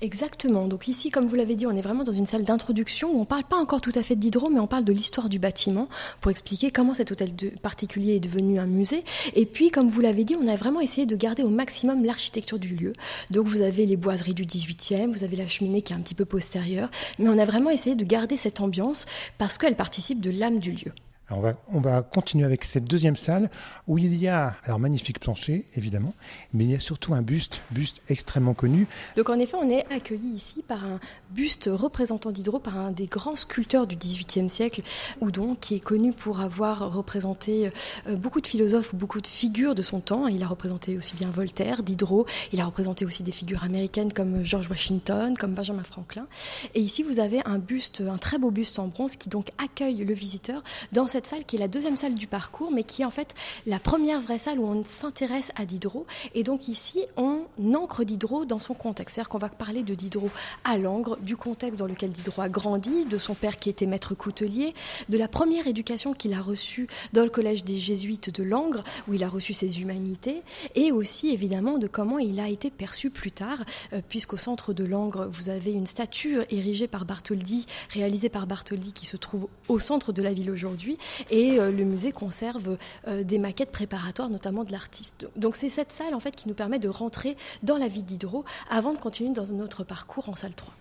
Exactement. 0.00 0.66
Donc 0.66 0.88
ici, 0.88 1.10
comme 1.10 1.26
vous 1.26 1.36
l'avez 1.36 1.56
dit, 1.56 1.66
on 1.66 1.76
est 1.76 1.80
vraiment 1.80 2.04
dans 2.04 2.12
une 2.12 2.26
salle 2.26 2.44
d'introduction 2.44 3.12
où 3.12 3.16
on 3.16 3.20
ne 3.20 3.24
parle 3.24 3.44
pas 3.44 3.56
encore 3.56 3.80
tout 3.80 3.92
à 3.94 4.02
fait 4.02 4.16
Diderot, 4.16 4.50
mais 4.50 4.60
on 4.60 4.66
parle 4.66 4.84
de 4.84 4.92
l'histoire 4.92 5.28
du 5.28 5.38
bâtiment 5.38 5.88
pour 6.20 6.30
expliquer 6.30 6.70
comment 6.70 6.94
cet 6.94 7.12
hôtel 7.12 7.34
de 7.34 7.48
particulier 7.48 8.16
est 8.16 8.20
devenu 8.20 8.58
un 8.58 8.66
musée. 8.66 9.04
Et 9.34 9.46
puis, 9.46 9.70
comme 9.70 9.88
vous 9.88 10.00
l'avez 10.00 10.24
dit, 10.24 10.36
on 10.40 10.46
a 10.46 10.56
vraiment 10.56 10.80
essayé 10.80 11.06
de 11.06 11.16
garder 11.16 11.42
au 11.42 11.50
maximum 11.50 12.04
l'architecture 12.04 12.58
du 12.58 12.74
lieu. 12.74 12.92
Donc 13.30 13.46
vous 13.46 13.62
avez 13.62 13.86
les 13.86 13.96
boiseries 13.96 14.34
du 14.34 14.44
18e, 14.44 15.12
vous 15.12 15.24
avez 15.24 15.36
la 15.36 15.48
cheminée 15.48 15.82
qui 15.82 15.92
est 15.92 15.96
un 15.96 16.00
petit 16.00 16.14
peu 16.14 16.24
postérieure, 16.24 16.90
mais 17.18 17.28
on 17.28 17.38
a 17.38 17.44
vraiment 17.44 17.70
essayé 17.70 17.96
de 17.96 18.04
garder 18.04 18.36
cette 18.36 18.60
ambiance 18.60 19.06
parce 19.38 19.58
qu'elle 19.58 19.76
participe 19.76 20.20
de 20.20 20.30
l'âme 20.30 20.58
du 20.58 20.72
lieu 20.72 20.92
on, 21.36 21.40
va, 21.40 21.54
on 21.72 21.80
va 21.80 22.02
continuer 22.02 22.44
avec 22.44 22.64
cette 22.64 22.84
deuxième 22.84 23.16
salle 23.16 23.50
où 23.86 23.98
il 23.98 24.14
y 24.16 24.28
a, 24.28 24.56
alors 24.64 24.78
magnifique 24.78 25.20
plancher 25.20 25.66
évidemment, 25.74 26.14
mais 26.52 26.64
il 26.64 26.70
y 26.70 26.74
a 26.74 26.80
surtout 26.80 27.14
un 27.14 27.22
buste, 27.22 27.62
buste 27.70 28.00
extrêmement 28.08 28.54
connu. 28.54 28.86
Donc 29.16 29.28
en 29.28 29.38
effet, 29.38 29.56
on 29.60 29.68
est 29.68 29.84
accueilli 29.92 30.34
ici 30.34 30.62
par 30.66 30.84
un 30.84 31.00
buste 31.30 31.68
représentant 31.72 32.30
Diderot, 32.30 32.58
par 32.58 32.78
un 32.78 32.92
des 32.92 33.06
grands 33.06 33.36
sculpteurs 33.36 33.86
du 33.86 33.96
XVIIIe 33.96 34.48
siècle, 34.48 34.82
Oudon, 35.20 35.56
qui 35.60 35.74
est 35.74 35.80
connu 35.80 36.12
pour 36.12 36.40
avoir 36.40 36.92
représenté 36.92 37.70
euh, 38.06 38.16
beaucoup 38.16 38.40
de 38.40 38.46
philosophes, 38.46 38.94
beaucoup 38.94 39.20
de 39.20 39.26
figures 39.26 39.74
de 39.74 39.82
son 39.82 40.00
temps. 40.00 40.26
Il 40.26 40.42
a 40.42 40.46
représenté 40.46 40.96
aussi 40.96 41.14
bien 41.14 41.30
Voltaire, 41.30 41.82
Diderot, 41.82 42.26
il 42.52 42.60
a 42.60 42.66
représenté 42.66 43.04
aussi 43.04 43.22
des 43.22 43.32
figures 43.32 43.64
américaines 43.64 44.12
comme 44.12 44.44
George 44.44 44.68
Washington, 44.68 45.36
comme 45.36 45.54
Benjamin 45.54 45.84
Franklin. 45.84 46.26
Et 46.74 46.80
ici, 46.80 47.02
vous 47.02 47.18
avez 47.18 47.40
un 47.44 47.58
buste, 47.58 48.02
un 48.02 48.18
très 48.18 48.38
beau 48.38 48.50
buste 48.50 48.78
en 48.78 48.88
bronze 48.88 49.16
qui 49.16 49.28
donc 49.28 49.48
accueille 49.58 50.04
le 50.04 50.14
visiteur 50.14 50.62
dans 50.92 51.06
cette 51.06 51.23
salle 51.26 51.44
qui 51.44 51.56
est 51.56 51.58
la 51.58 51.68
deuxième 51.68 51.96
salle 51.96 52.14
du 52.14 52.26
parcours, 52.26 52.70
mais 52.70 52.84
qui 52.84 53.02
est 53.02 53.04
en 53.04 53.10
fait 53.10 53.34
la 53.66 53.78
première 53.78 54.20
vraie 54.20 54.38
salle 54.38 54.58
où 54.58 54.66
on 54.66 54.84
s'intéresse 54.84 55.52
à 55.56 55.66
Diderot. 55.66 56.06
Et 56.34 56.42
donc 56.42 56.68
ici, 56.68 57.04
on 57.16 57.44
ancre 57.74 58.04
Diderot 58.04 58.44
dans 58.44 58.60
son 58.60 58.74
contexte. 58.74 59.14
C'est-à-dire 59.14 59.28
qu'on 59.28 59.38
va 59.38 59.48
parler 59.48 59.82
de 59.82 59.94
Diderot 59.94 60.30
à 60.64 60.78
Langres, 60.78 61.16
du 61.20 61.36
contexte 61.36 61.80
dans 61.80 61.86
lequel 61.86 62.10
Diderot 62.10 62.42
a 62.42 62.48
grandi, 62.48 63.04
de 63.04 63.18
son 63.18 63.34
père 63.34 63.58
qui 63.58 63.70
était 63.70 63.86
maître 63.86 64.14
coutelier, 64.14 64.74
de 65.08 65.18
la 65.18 65.28
première 65.28 65.66
éducation 65.66 66.14
qu'il 66.14 66.34
a 66.34 66.40
reçue 66.40 66.88
dans 67.12 67.24
le 67.24 67.30
collège 67.30 67.64
des 67.64 67.78
jésuites 67.78 68.30
de 68.30 68.42
Langres, 68.42 68.84
où 69.08 69.14
il 69.14 69.24
a 69.24 69.28
reçu 69.28 69.54
ses 69.54 69.80
humanités, 69.80 70.42
et 70.74 70.92
aussi 70.92 71.30
évidemment 71.30 71.78
de 71.78 71.86
comment 71.86 72.18
il 72.18 72.40
a 72.40 72.48
été 72.48 72.70
perçu 72.70 73.10
plus 73.10 73.32
tard, 73.32 73.64
euh, 73.92 74.00
puisqu'au 74.08 74.36
centre 74.36 74.72
de 74.72 74.84
Langres, 74.84 75.28
vous 75.30 75.48
avez 75.48 75.72
une 75.72 75.86
statue 75.86 76.38
érigée 76.50 76.88
par 76.88 77.04
Bartholdi, 77.04 77.66
réalisée 77.90 78.28
par 78.28 78.46
Bartholdi, 78.46 78.92
qui 78.92 79.06
se 79.06 79.16
trouve 79.16 79.48
au 79.68 79.78
centre 79.78 80.12
de 80.12 80.22
la 80.22 80.32
ville 80.32 80.50
aujourd'hui, 80.50 80.98
et 81.30 81.58
euh, 81.58 81.70
le 81.70 81.84
musée 81.84 82.12
conserve 82.12 82.76
euh, 83.08 83.24
des 83.24 83.38
maquettes 83.38 83.72
préparatoires, 83.72 84.30
notamment 84.30 84.64
de 84.64 84.72
l'artiste. 84.72 85.28
Donc 85.36 85.56
c'est 85.56 85.70
cette 85.70 85.92
salle 85.92 86.14
en 86.14 86.20
fait 86.20 86.34
qui 86.36 86.48
nous 86.48 86.54
permet 86.54 86.78
de 86.78 86.88
rentrer 86.88 87.36
dans 87.62 87.76
la 87.76 87.88
vie 87.88 88.02
d'Hydro 88.02 88.44
avant 88.70 88.92
de 88.92 88.98
continuer 88.98 89.30
dans 89.30 89.46
notre 89.46 89.84
parcours 89.84 90.28
en 90.28 90.36
salle 90.36 90.54
3. 90.54 90.72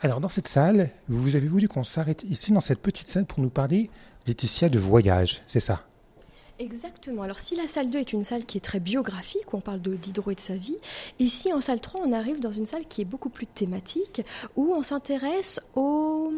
Alors 0.00 0.20
dans 0.20 0.28
cette 0.28 0.48
salle, 0.48 0.90
vous 1.08 1.34
avez 1.34 1.48
voulu 1.48 1.66
qu'on 1.66 1.84
s'arrête 1.84 2.24
ici 2.30 2.52
dans 2.52 2.60
cette 2.60 2.80
petite 2.80 3.08
salle 3.08 3.26
pour 3.26 3.40
nous 3.40 3.50
parler, 3.50 3.90
Laetitia, 4.26 4.68
de 4.68 4.78
voyage, 4.78 5.42
c'est 5.46 5.60
ça? 5.60 5.87
Exactement. 6.58 7.22
Alors 7.22 7.38
si 7.38 7.54
la 7.54 7.68
salle 7.68 7.88
2 7.88 7.98
est 7.98 8.12
une 8.12 8.24
salle 8.24 8.44
qui 8.44 8.58
est 8.58 8.62
très 8.62 8.80
biographique, 8.80 9.52
où 9.52 9.56
on 9.58 9.60
parle 9.60 9.80
de 9.80 9.94
Diderot 9.94 10.32
et 10.32 10.34
de 10.34 10.40
sa 10.40 10.56
vie, 10.56 10.76
ici 11.20 11.52
en 11.52 11.60
salle 11.60 11.80
3, 11.80 12.00
on 12.04 12.12
arrive 12.12 12.40
dans 12.40 12.50
une 12.50 12.66
salle 12.66 12.86
qui 12.86 13.00
est 13.00 13.04
beaucoup 13.04 13.28
plus 13.28 13.46
thématique, 13.46 14.22
où 14.56 14.74
on 14.74 14.82
s'intéresse 14.82 15.60
au 15.76 16.32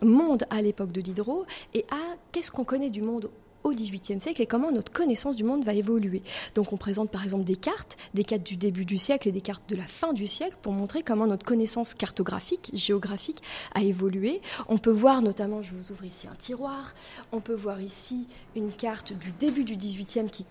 monde 0.00 0.44
à 0.48 0.62
l'époque 0.62 0.92
de 0.92 1.02
Diderot 1.02 1.44
et 1.74 1.84
à 1.90 2.16
qu'est-ce 2.32 2.50
qu'on 2.50 2.64
connaît 2.64 2.90
du 2.90 3.02
monde 3.02 3.28
au 3.64 3.72
XVIIIe 3.72 4.20
siècle 4.20 4.42
et 4.42 4.46
comment 4.46 4.70
notre 4.70 4.92
connaissance 4.92 5.36
du 5.36 5.44
monde 5.44 5.64
va 5.64 5.74
évoluer. 5.74 6.22
Donc 6.54 6.72
on 6.72 6.76
présente 6.76 7.10
par 7.10 7.24
exemple 7.24 7.44
des 7.44 7.56
cartes, 7.56 7.96
des 8.14 8.24
cartes 8.24 8.44
du 8.44 8.56
début 8.56 8.84
du 8.84 8.98
siècle 8.98 9.28
et 9.28 9.32
des 9.32 9.40
cartes 9.40 9.68
de 9.68 9.76
la 9.76 9.84
fin 9.84 10.12
du 10.12 10.26
siècle 10.26 10.56
pour 10.62 10.72
montrer 10.72 11.02
comment 11.02 11.26
notre 11.26 11.44
connaissance 11.44 11.94
cartographique, 11.94 12.70
géographique 12.74 13.42
a 13.74 13.82
évolué. 13.82 14.40
On 14.68 14.78
peut 14.78 14.90
voir 14.90 15.22
notamment, 15.22 15.62
je 15.62 15.74
vous 15.74 15.92
ouvre 15.92 16.04
ici 16.04 16.26
un 16.26 16.34
tiroir, 16.34 16.94
on 17.32 17.40
peut 17.40 17.54
voir 17.54 17.80
ici 17.80 18.26
une 18.56 18.72
carte 18.72 19.12
du 19.12 19.32
début 19.32 19.64
du 19.64 19.76
XVIIIe 19.76 20.30
qui 20.30 20.44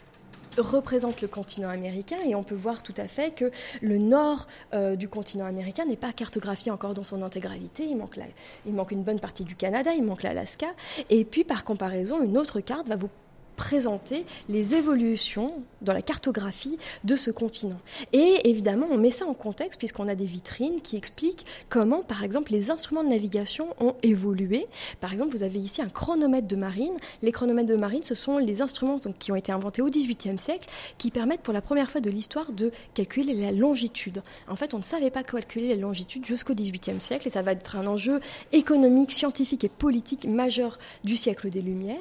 représente 0.57 1.21
le 1.21 1.27
continent 1.27 1.69
américain 1.69 2.17
et 2.25 2.35
on 2.35 2.43
peut 2.43 2.55
voir 2.55 2.83
tout 2.83 2.93
à 2.97 3.07
fait 3.07 3.31
que 3.31 3.51
le 3.81 3.97
nord 3.97 4.47
euh, 4.73 4.95
du 4.95 5.07
continent 5.07 5.45
américain 5.45 5.85
n'est 5.85 5.97
pas 5.97 6.13
cartographié 6.13 6.71
encore 6.71 6.93
dans 6.93 7.03
son 7.03 7.21
intégralité. 7.21 7.85
Il 7.85 7.97
manque, 7.97 8.19
il 8.65 8.73
manque 8.73 8.91
une 8.91 9.03
bonne 9.03 9.19
partie 9.19 9.43
du 9.43 9.55
Canada, 9.55 9.91
il 9.93 10.03
manque 10.03 10.23
l'Alaska. 10.23 10.67
Et 11.09 11.25
puis 11.25 11.43
par 11.43 11.63
comparaison, 11.63 12.23
une 12.23 12.37
autre 12.37 12.59
carte 12.59 12.87
va 12.87 12.95
vous 12.95 13.09
présenter 13.55 14.25
les 14.49 14.75
évolutions 14.75 15.63
dans 15.81 15.93
la 15.93 16.01
cartographie 16.01 16.77
de 17.03 17.15
ce 17.15 17.31
continent. 17.31 17.77
Et 18.13 18.49
évidemment, 18.49 18.87
on 18.91 18.97
met 18.97 19.11
ça 19.11 19.25
en 19.25 19.33
contexte 19.33 19.79
puisqu'on 19.79 20.07
a 20.07 20.15
des 20.15 20.25
vitrines 20.25 20.81
qui 20.81 20.95
expliquent 20.97 21.45
comment, 21.69 22.01
par 22.01 22.23
exemple, 22.23 22.51
les 22.51 22.71
instruments 22.71 23.03
de 23.03 23.09
navigation 23.09 23.75
ont 23.79 23.95
évolué. 24.03 24.67
Par 24.99 25.13
exemple, 25.13 25.35
vous 25.35 25.43
avez 25.43 25.59
ici 25.59 25.81
un 25.81 25.89
chronomètre 25.89 26.47
de 26.47 26.55
marine. 26.55 26.97
Les 27.21 27.31
chronomètres 27.31 27.69
de 27.69 27.75
marine, 27.75 28.03
ce 28.03 28.15
sont 28.15 28.37
les 28.37 28.61
instruments 28.61 28.97
qui 29.19 29.31
ont 29.31 29.35
été 29.35 29.51
inventés 29.51 29.81
au 29.81 29.89
XVIIIe 29.89 30.39
siècle 30.39 30.67
qui 30.97 31.11
permettent 31.11 31.41
pour 31.41 31.53
la 31.53 31.61
première 31.61 31.89
fois 31.89 32.01
de 32.01 32.09
l'histoire 32.09 32.51
de 32.51 32.71
calculer 32.93 33.33
la 33.33 33.51
longitude. 33.51 34.21
En 34.47 34.55
fait, 34.55 34.73
on 34.73 34.77
ne 34.77 34.83
savait 34.83 35.11
pas 35.11 35.23
calculer 35.23 35.69
la 35.69 35.81
longitude 35.81 36.25
jusqu'au 36.25 36.53
XVIIIe 36.53 37.01
siècle 37.01 37.27
et 37.27 37.31
ça 37.31 37.41
va 37.41 37.51
être 37.51 37.75
un 37.75 37.87
enjeu 37.87 38.19
économique, 38.51 39.11
scientifique 39.11 39.63
et 39.63 39.69
politique 39.69 40.25
majeur 40.25 40.79
du 41.03 41.15
siècle 41.15 41.49
des 41.49 41.61
Lumières. 41.61 41.97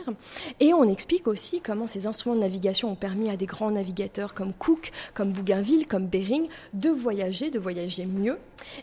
Et 0.60 0.72
on 0.74 0.84
explique 0.88 1.26
aussi 1.26 1.60
comment 1.60 1.86
ces 1.86 2.06
instruments 2.06 2.36
de 2.36 2.40
navigation 2.40 2.90
ont 2.90 2.94
permis 2.94 3.30
à 3.30 3.36
des 3.36 3.46
grands 3.46 3.65
navigateurs 3.70 4.34
comme 4.34 4.52
Cook, 4.52 4.92
comme 5.14 5.32
Bougainville, 5.32 5.86
comme 5.86 6.06
Bering 6.06 6.48
de 6.72 6.90
voyager, 6.90 7.50
de 7.50 7.58
voyager 7.58 8.06
mieux. 8.06 8.38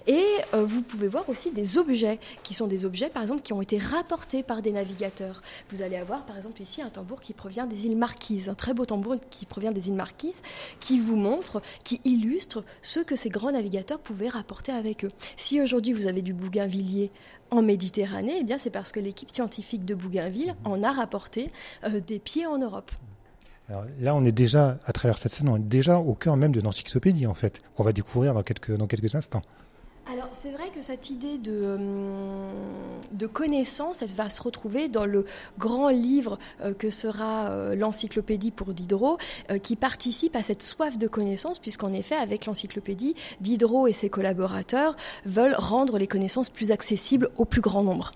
Et 0.08 0.24
euh, 0.54 0.66
vous 0.66 0.82
pouvez 0.82 1.08
voir 1.08 1.28
aussi 1.30 1.52
des 1.52 1.78
objets 1.78 2.20
qui 2.44 2.54
sont 2.54 2.68
des 2.68 2.86
objets, 2.86 3.10
par 3.10 3.22
exemple, 3.22 3.42
qui 3.42 3.54
ont 3.54 3.62
été 3.62 3.78
rapportés 3.78 4.44
par 4.44 4.62
des 4.62 4.72
navigateurs. 4.72 5.42
Vous 5.72 5.82
allez 5.82 5.96
avoir, 5.96 6.25
par 6.25 6.38
exemple, 6.38 6.62
ici 6.62 6.82
un 6.82 6.90
tambour 6.90 7.22
qui 7.22 7.34
provient 7.34 7.66
des 7.66 7.86
îles 7.86 7.98
Marquises, 7.98 8.50
un 8.50 8.56
très 8.56 8.74
beau 8.74 8.86
tambour 8.86 9.16
qui 9.30 9.46
provient 9.46 9.72
des 9.72 9.88
îles 9.88 9.94
Marquises, 9.94 10.42
qui 10.80 11.00
vous 11.00 11.16
montre, 11.16 11.62
qui 11.84 12.02
illustre 12.06 12.63
ce 12.82 13.00
que 13.00 13.16
ces 13.16 13.30
grands 13.30 13.52
navigateurs 13.52 14.00
pouvaient 14.00 14.30
rapporter 14.30 14.72
avec 14.72 15.06
eux. 15.06 15.12
Si 15.38 15.62
aujourd'hui 15.62 15.94
vous 15.94 16.08
avez 16.08 16.22
du 16.22 16.34
bougainvillier 16.34 17.12
en 17.52 17.62
Méditerranée, 17.62 18.38
eh 18.40 18.44
bien 18.44 18.58
c'est 18.58 18.70
parce 18.70 18.92
que 18.92 19.00
l'équipe 19.00 19.32
scientifique 19.32 19.86
de 19.86 19.96
Bougainville 19.96 20.56
en 20.63 20.82
a 20.84 20.92
rapporté 20.92 21.52
euh, 21.84 22.00
des 22.00 22.20
pieds 22.20 22.46
en 22.46 22.58
Europe. 22.58 22.92
Là, 23.70 24.15
on 24.15 24.25
est 24.25 24.32
déjà, 24.32 24.79
à 24.86 24.93
travers 24.93 25.17
cette 25.17 25.32
scène, 25.32 25.50
on 25.50 25.58
est 25.58 25.60
déjà 25.60 25.98
au 26.00 26.13
cœur 26.13 26.38
même 26.38 26.51
de 26.51 26.62
l'encyclopédie, 26.62 27.27
en 27.27 27.34
fait, 27.34 27.62
qu'on 27.75 27.84
va 27.84 27.93
découvrir 27.93 28.34
dans 28.34 28.43
quelques, 28.43 28.75
dans 28.75 28.88
quelques 28.88 29.15
instants. 29.15 29.41
Alors 30.12 30.29
c'est 30.34 30.51
vrai 30.51 30.70
que 30.75 30.82
cette 30.82 31.10
idée 31.10 31.38
de, 31.38 31.75
hum, 31.75 32.50
de 33.13 33.25
connaissance, 33.25 34.01
elle 34.01 34.10
va 34.10 34.29
se 34.29 34.41
retrouver 34.41 34.89
dans 34.89 35.05
le 35.05 35.25
grand 35.58 35.89
livre 35.89 36.39
euh, 36.62 36.74
que 36.74 36.89
sera 36.89 37.51
euh, 37.51 37.75
l'encyclopédie 37.75 38.51
pour 38.51 38.74
Diderot, 38.74 39.17
euh, 39.50 39.60
qui 39.60 39.77
participe 39.77 40.36
à 40.36 40.43
cette 40.43 40.62
soif 40.62 40.98
de 40.98 41.08
connaissance, 41.08 41.58
puisqu'en 41.58 41.93
effet, 41.93 42.15
avec 42.15 42.46
l'encyclopédie, 42.48 43.15
Diderot 43.39 43.88
et 43.88 43.93
ses 43.93 44.10
collaborateurs 44.10 44.98
veulent 45.25 45.55
rendre 45.58 45.98
les 45.98 46.08
connaissances 46.08 46.50
plus 46.50 46.72
accessibles 46.72 47.29
au 47.38 47.46
plus 47.46 47.62
grand 47.62 47.84
nombre. 47.84 48.12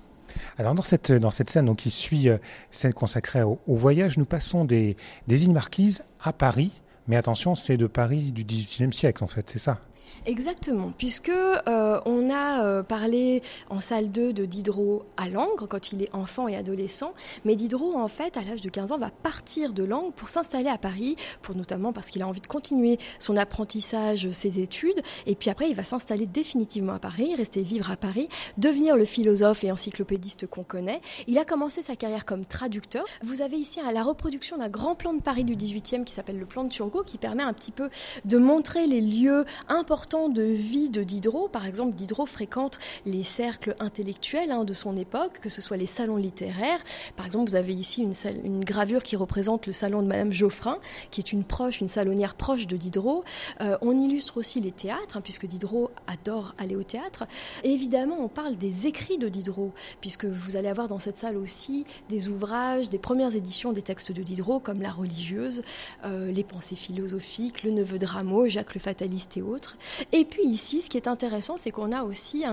Alors 0.58 0.74
dans 0.74 0.82
cette, 0.82 1.50
scène 1.50 1.76
qui 1.76 1.92
suit 1.92 2.30
scène 2.72 2.94
consacrée 2.94 3.44
au, 3.44 3.60
voyage, 3.68 4.18
nous 4.18 4.26
passons 4.26 4.66
des, 4.66 4.98
des 5.28 5.44
îles 5.44 5.54
Marquises 5.54 6.04
à 6.22 6.34
Paris, 6.34 6.72
mais 7.08 7.16
attention, 7.16 7.56
c'est 7.56 7.78
de 7.78 7.88
Paris 7.88 8.32
du 8.32 8.44
XVIIIe 8.44 8.94
siècle 8.94 9.24
en 9.24 9.28
fait, 9.28 9.50
c'est 9.50 9.60
ça? 9.60 9.80
Exactement, 10.26 10.92
puisque 10.98 11.30
euh, 11.30 12.00
on 12.06 12.30
a 12.30 12.64
euh, 12.64 12.84
parlé 12.84 13.42
en 13.70 13.80
salle 13.80 14.12
2 14.12 14.34
de 14.34 14.46
Diderot 14.46 15.04
à 15.16 15.30
Langres 15.30 15.68
quand 15.68 15.92
il 15.92 16.04
est 16.04 16.14
enfant 16.14 16.48
et 16.48 16.56
adolescent, 16.56 17.14
mais 17.46 17.56
Diderot 17.56 17.96
en 17.96 18.08
fait 18.08 18.38
à 18.38 18.42
l'âge 18.42 18.62
de 18.62 18.70
15 18.70 18.92
ans 18.92 18.98
va 18.98 19.10
partir 19.10 19.74
de 19.74 19.84
Langres 19.84 20.12
pour 20.14 20.30
s'installer 20.30 20.70
à 20.70 20.78
Paris, 20.78 21.16
pour 21.42 21.56
notamment 21.56 21.94
parce 21.94 22.10
qu'il 22.10 22.22
a 22.22 22.28
envie 22.28 22.42
de 22.42 22.48
continuer 22.48 23.00
son 23.20 23.38
apprentissage, 23.38 24.30
ses 24.32 24.60
études, 24.60 25.02
et 25.26 25.36
puis 25.36 25.50
après 25.50 25.70
il 25.70 25.76
va 25.76 25.84
s'installer 25.84 26.26
définitivement 26.26 26.94
à 26.94 27.00
Paris, 27.00 27.34
rester 27.36 27.62
vivre 27.62 27.90
à 27.92 27.96
Paris, 27.96 28.30
devenir 28.58 28.96
le 28.96 29.06
philosophe 29.06 29.64
et 29.64 29.72
encyclopédiste 29.72 30.48
qu'on 30.48 30.64
connaît. 30.64 31.02
Il 31.28 31.38
a 31.38 31.46
commencé 31.46 31.82
sa 31.82 31.96
carrière 31.96 32.26
comme 32.26 32.46
traducteur. 32.46 33.06
Vous 33.24 33.42
avez 33.42 33.58
ici 33.58 33.80
la 33.92 34.04
reproduction 34.04 34.58
d'un 34.58 34.70
grand 34.70 34.96
plan 34.96 35.14
de 35.14 35.22
Paris 35.22 35.44
du 35.44 35.56
18e 35.56 36.04
qui 36.04 36.14
s'appelle 36.14 36.40
le 36.40 36.46
plan 36.46 36.64
de 36.64 36.70
Turgot, 36.70 37.04
qui 37.04 37.18
permet 37.18 37.44
un 37.44 37.54
petit 37.54 37.72
peu 37.72 37.90
de 38.26 38.38
montrer 38.38 38.88
les 38.88 39.02
lieux 39.02 39.46
importants 39.68 39.97
de 40.06 40.44
vie 40.44 40.89
de 40.89 41.04
Diderot. 41.04 41.48
Par 41.48 41.66
exemple, 41.66 41.96
Diderot 41.96 42.27
fréquente 42.27 42.80
les 43.06 43.24
cercles 43.24 43.75
intellectuels 43.80 44.51
hein, 44.51 44.63
de 44.63 44.74
son 44.74 44.96
époque, 44.96 45.39
que 45.42 45.50
ce 45.50 45.62
soit 45.62 45.77
les 45.77 45.88
salons 45.88 46.18
littéraires. 46.18 46.80
Par 47.16 47.25
exemple, 47.25 47.50
vous 47.50 47.56
avez 47.56 47.74
ici 47.74 48.04
une, 48.04 48.63
gravure 48.63 49.01
qui 49.01 49.16
représente 49.16 49.66
le 49.66 49.74
salon 49.74 50.01
de 50.01 50.08
Madame 50.08 50.32
Geoffrin, 50.32 50.77
qui 51.10 51.20
est 51.20 51.32
une 51.32 51.44
proche, 51.44 51.82
une 51.82 51.89
salonnière 51.89 52.36
proche 52.36 52.68
de 52.68 52.77
Diderot. 52.77 53.24
Euh, 53.62 53.77
on 53.82 53.98
illustre 54.00 54.38
aussi 54.38 54.62
les 54.62 54.72
théâtres, 54.72 55.18
hein, 55.18 55.22
puisque 55.22 55.46
Diderot 55.46 55.89
adore 56.06 56.54
aller 56.58 56.75
au 56.75 56.84
théâtre. 56.84 57.25
Évidemment, 57.63 58.18
on 58.20 58.27
parle 58.27 58.56
des 58.56 58.88
écrits 58.88 59.18
de 59.18 59.30
Diderot, 59.30 59.74
puisque 60.00 60.25
vous 60.25 60.56
allez 60.56 60.68
avoir 60.68 60.88
dans 60.88 61.00
cette 61.00 61.18
salle 61.18 61.38
aussi 61.38 61.86
des 62.10 62.27
ouvrages, 62.27 62.89
des 62.89 63.00
premières 63.00 63.36
éditions 63.36 63.74
des 63.74 63.82
textes 63.82 64.12
de 64.12 64.22
Diderot, 64.22 64.60
comme 64.60 64.82
La 64.82 64.92
religieuse, 64.92 65.63
euh, 66.06 66.32
Les 66.32 66.44
pensées 66.44 66.75
philosophiques, 66.75 67.63
Le 67.63 67.72
neveu 67.72 67.98
de 67.98 68.06
Rameau, 68.06 68.48
Jacques 68.48 68.75
le 68.75 68.80
fataliste 68.80 69.38
et 69.38 69.42
autres. 69.42 69.77
Et 70.12 70.25
puis 70.25 70.44
ici, 70.44 70.82
ce 70.82 70.89
qui 70.89 70.98
est 70.98 71.08
intéressant, 71.08 71.58
c'est 71.58 71.72
qu'on 71.72 71.91
a 71.91 72.03
aussi 72.03 72.44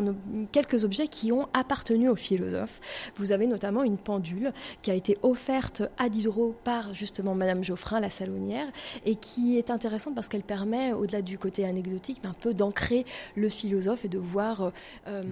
quelques 0.52 0.84
objets 0.84 1.08
qui 1.08 1.32
ont 1.32 1.48
appartenu 1.52 2.08
aux 2.08 2.16
philosophes. 2.16 2.80
Vous 3.16 3.32
avez 3.32 3.46
notamment 3.46 3.82
une 3.82 3.98
pendule 3.98 4.52
qui 4.82 4.90
a 4.90 4.94
été 4.94 5.18
offerte 5.22 5.82
à 5.98 6.08
Diderot 6.08 6.54
par 6.64 6.94
justement 6.94 7.34
Madame 7.34 7.62
Geoffrin, 7.64 8.00
la 8.00 8.10
salonnière, 8.10 8.66
et 9.04 9.16
qui 9.16 9.58
est 9.58 9.70
intéressante 9.70 10.14
parce 10.14 10.28
qu'elle 10.28 10.42
permet, 10.42 10.92
au-delà 10.92 11.22
du 11.22 11.38
côté 11.38 11.64
anecdotique, 11.64 12.20
un 12.24 12.32
peu 12.32 12.54
d'ancrer 12.54 13.04
le 13.36 13.48
philosophe 13.48 14.04
et 14.04 14.08
de 14.08 14.18
voir 14.18 14.72
euh, 15.08 15.22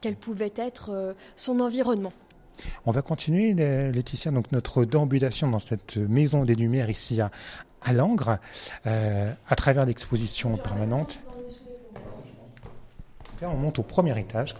quel 0.00 0.16
pouvait 0.16 0.52
être 0.56 0.90
euh, 0.90 1.12
son 1.36 1.60
environnement. 1.60 2.12
On 2.84 2.90
va 2.90 3.00
continuer, 3.02 3.54
Laetitia, 3.54 4.30
donc 4.30 4.52
notre 4.52 4.84
déambulation 4.84 5.48
dans 5.48 5.58
cette 5.58 5.96
maison 5.96 6.44
des 6.44 6.54
Lumières 6.54 6.90
ici 6.90 7.20
à, 7.20 7.30
à 7.82 7.92
Langres, 7.92 8.36
euh, 8.86 9.32
à 9.48 9.56
travers 9.56 9.86
l'exposition 9.86 10.56
permanente. 10.56 11.20
On 13.48 13.56
monte 13.56 13.78
au 13.78 13.82
premier 13.82 14.18
étage. 14.18 14.54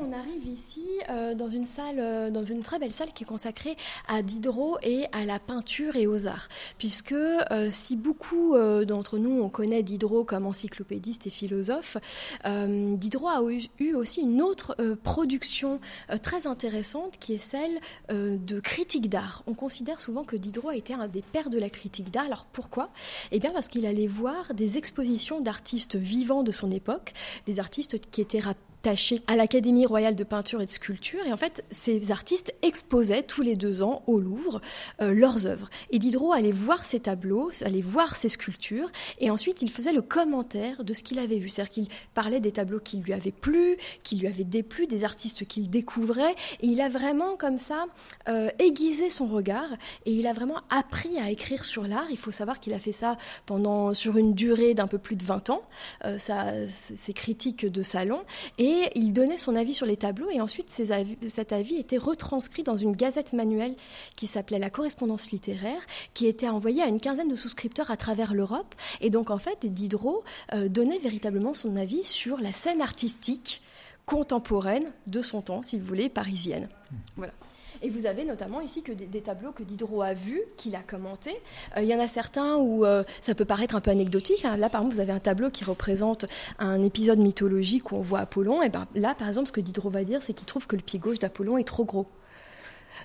On 0.00 0.12
arrive 0.12 0.46
ici 0.46 0.84
euh, 1.08 1.34
dans 1.34 1.48
une 1.48 1.64
salle, 1.64 1.98
euh, 1.98 2.30
dans 2.30 2.44
une 2.44 2.60
très 2.60 2.78
belle 2.78 2.92
salle 2.92 3.12
qui 3.12 3.24
est 3.24 3.26
consacrée 3.26 3.76
à 4.08 4.22
Diderot 4.22 4.78
et 4.82 5.06
à 5.12 5.24
la 5.24 5.38
peinture 5.38 5.96
et 5.96 6.06
aux 6.06 6.26
arts, 6.26 6.48
puisque 6.78 7.12
euh, 7.12 7.70
si 7.70 7.96
beaucoup 7.96 8.56
d'entre 8.84 9.18
nous 9.18 9.40
on 9.42 9.48
connaît 9.48 9.82
Diderot 9.82 10.24
comme 10.24 10.46
encyclopédiste 10.46 11.26
et 11.26 11.30
philosophe, 11.30 11.96
Diderot 12.44 13.28
a 13.28 13.40
eu, 13.78 13.94
aussi 13.94 14.20
une 14.22 14.42
autre 14.42 14.76
production 15.02 15.80
très 16.22 16.46
intéressante 16.46 17.18
qui 17.18 17.34
est 17.34 17.38
celle 17.38 17.80
de 18.10 18.60
critique 18.60 19.08
d'art. 19.08 19.42
On 19.46 19.54
considère 19.54 20.00
souvent 20.00 20.24
que 20.24 20.36
Diderot 20.36 20.70
a 20.70 20.76
été 20.76 20.94
un 20.94 21.08
des 21.08 21.22
pères 21.22 21.50
de 21.50 21.58
la 21.58 21.70
critique 21.70 22.10
d'art. 22.10 22.26
Alors 22.26 22.46
pourquoi? 22.52 22.90
Eh 23.30 23.38
bien 23.38 23.50
parce 23.52 23.68
qu'il 23.68 23.86
allait 23.86 24.06
voir 24.06 24.54
des 24.54 24.78
expositions 24.78 25.40
d'artistes 25.40 25.96
vivants 25.96 26.42
de 26.42 26.52
son 26.52 26.70
époque, 26.70 27.12
des 27.46 27.60
artistes 27.60 28.00
qui 28.10 28.20
étaient 28.20 28.40
taché 28.82 29.20
à 29.26 29.36
l'Académie 29.36 29.69
royale 29.86 30.16
de 30.16 30.24
peinture 30.24 30.60
et 30.60 30.66
de 30.66 30.70
sculpture. 30.70 31.24
Et 31.26 31.32
en 31.32 31.36
fait, 31.36 31.64
ces 31.70 32.12
artistes 32.12 32.54
exposaient 32.62 33.22
tous 33.22 33.42
les 33.42 33.56
deux 33.56 33.82
ans 33.82 34.02
au 34.06 34.20
Louvre 34.20 34.60
euh, 35.00 35.12
leurs 35.12 35.46
œuvres. 35.46 35.68
Et 35.90 35.98
Diderot 35.98 36.32
allait 36.32 36.52
voir 36.52 36.84
ces 36.84 37.00
tableaux, 37.00 37.50
allait 37.62 37.80
voir 37.80 38.16
ces 38.16 38.28
sculptures, 38.28 38.90
et 39.18 39.30
ensuite 39.30 39.62
il 39.62 39.70
faisait 39.70 39.92
le 39.92 40.02
commentaire 40.02 40.84
de 40.84 40.92
ce 40.92 41.02
qu'il 41.02 41.18
avait 41.18 41.38
vu. 41.38 41.48
C'est-à-dire 41.48 41.70
qu'il 41.70 41.88
parlait 42.14 42.40
des 42.40 42.52
tableaux 42.52 42.80
qui 42.80 42.98
lui 42.98 43.12
avaient 43.12 43.32
plu, 43.32 43.76
qui 44.02 44.16
lui 44.16 44.26
avaient 44.26 44.44
déplu, 44.44 44.86
des 44.86 45.04
artistes 45.04 45.46
qu'il 45.46 45.70
découvrait, 45.70 46.34
et 46.60 46.66
il 46.66 46.80
a 46.80 46.88
vraiment 46.88 47.36
comme 47.36 47.58
ça 47.58 47.86
euh, 48.28 48.50
aiguisé 48.58 49.10
son 49.10 49.26
regard, 49.26 49.70
et 50.06 50.12
il 50.12 50.26
a 50.26 50.32
vraiment 50.32 50.60
appris 50.70 51.18
à 51.18 51.30
écrire 51.30 51.64
sur 51.64 51.84
l'art. 51.84 52.06
Il 52.10 52.18
faut 52.18 52.32
savoir 52.32 52.60
qu'il 52.60 52.74
a 52.74 52.78
fait 52.78 52.92
ça 52.92 53.16
pendant 53.46 53.94
sur 53.94 54.16
une 54.16 54.34
durée 54.34 54.74
d'un 54.74 54.86
peu 54.86 54.98
plus 54.98 55.16
de 55.16 55.24
20 55.24 55.50
ans, 55.50 55.62
euh, 56.04 56.18
ça, 56.18 56.52
ses 56.70 57.12
critiques 57.12 57.66
de 57.66 57.82
salon, 57.82 58.20
et 58.58 58.90
il 58.94 59.12
donnait 59.12 59.38
son 59.38 59.49
avis 59.54 59.74
sur 59.74 59.86
les 59.86 59.96
tableaux 59.96 60.30
et 60.30 60.40
ensuite 60.40 60.70
cet 60.70 61.52
avis 61.52 61.76
était 61.76 61.98
retranscrit 61.98 62.62
dans 62.62 62.76
une 62.76 62.92
gazette 62.92 63.32
manuelle 63.32 63.76
qui 64.16 64.26
s'appelait 64.26 64.58
La 64.58 64.70
correspondance 64.70 65.30
littéraire, 65.30 65.80
qui 66.14 66.26
était 66.26 66.48
envoyée 66.48 66.82
à 66.82 66.86
une 66.86 67.00
quinzaine 67.00 67.28
de 67.28 67.36
souscripteurs 67.36 67.90
à 67.90 67.96
travers 67.96 68.34
l'Europe. 68.34 68.74
Et 69.00 69.10
donc 69.10 69.30
en 69.30 69.38
fait, 69.38 69.64
Diderot 69.64 70.24
euh, 70.54 70.68
donnait 70.68 70.98
véritablement 70.98 71.54
son 71.54 71.76
avis 71.76 72.04
sur 72.04 72.38
la 72.38 72.52
scène 72.52 72.80
artistique 72.80 73.62
contemporaine 74.06 74.90
de 75.06 75.22
son 75.22 75.40
temps, 75.42 75.62
si 75.62 75.78
vous 75.78 75.86
voulez, 75.86 76.08
parisienne. 76.08 76.68
Voilà. 77.16 77.32
Et 77.82 77.88
vous 77.88 78.06
avez 78.06 78.24
notamment 78.24 78.60
ici 78.60 78.82
que 78.82 78.92
des, 78.92 79.20
tableaux 79.20 79.52
que 79.52 79.62
Diderot 79.62 80.02
a 80.02 80.12
vus, 80.12 80.42
qu'il 80.56 80.76
a 80.76 80.80
commentés. 80.80 81.36
Euh, 81.76 81.82
il 81.82 81.88
y 81.88 81.94
en 81.94 82.00
a 82.00 82.08
certains 82.08 82.56
où 82.56 82.84
euh, 82.84 83.04
ça 83.22 83.34
peut 83.34 83.44
paraître 83.44 83.74
un 83.74 83.80
peu 83.80 83.90
anecdotique. 83.90 84.44
Hein. 84.44 84.56
Là, 84.56 84.68
par 84.68 84.82
exemple, 84.82 84.94
vous 84.94 85.00
avez 85.00 85.12
un 85.12 85.20
tableau 85.20 85.50
qui 85.50 85.64
représente 85.64 86.26
un 86.58 86.82
épisode 86.82 87.18
mythologique 87.18 87.92
où 87.92 87.96
on 87.96 88.02
voit 88.02 88.20
Apollon. 88.20 88.62
Et 88.62 88.68
ben 88.68 88.86
là, 88.94 89.14
par 89.14 89.28
exemple, 89.28 89.48
ce 89.48 89.52
que 89.52 89.60
Diderot 89.60 89.90
va 89.90 90.04
dire, 90.04 90.22
c'est 90.22 90.32
qu'il 90.32 90.46
trouve 90.46 90.66
que 90.66 90.76
le 90.76 90.82
pied 90.82 90.98
gauche 90.98 91.18
d'Apollon 91.18 91.56
est 91.58 91.64
trop 91.64 91.84
gros. 91.84 92.06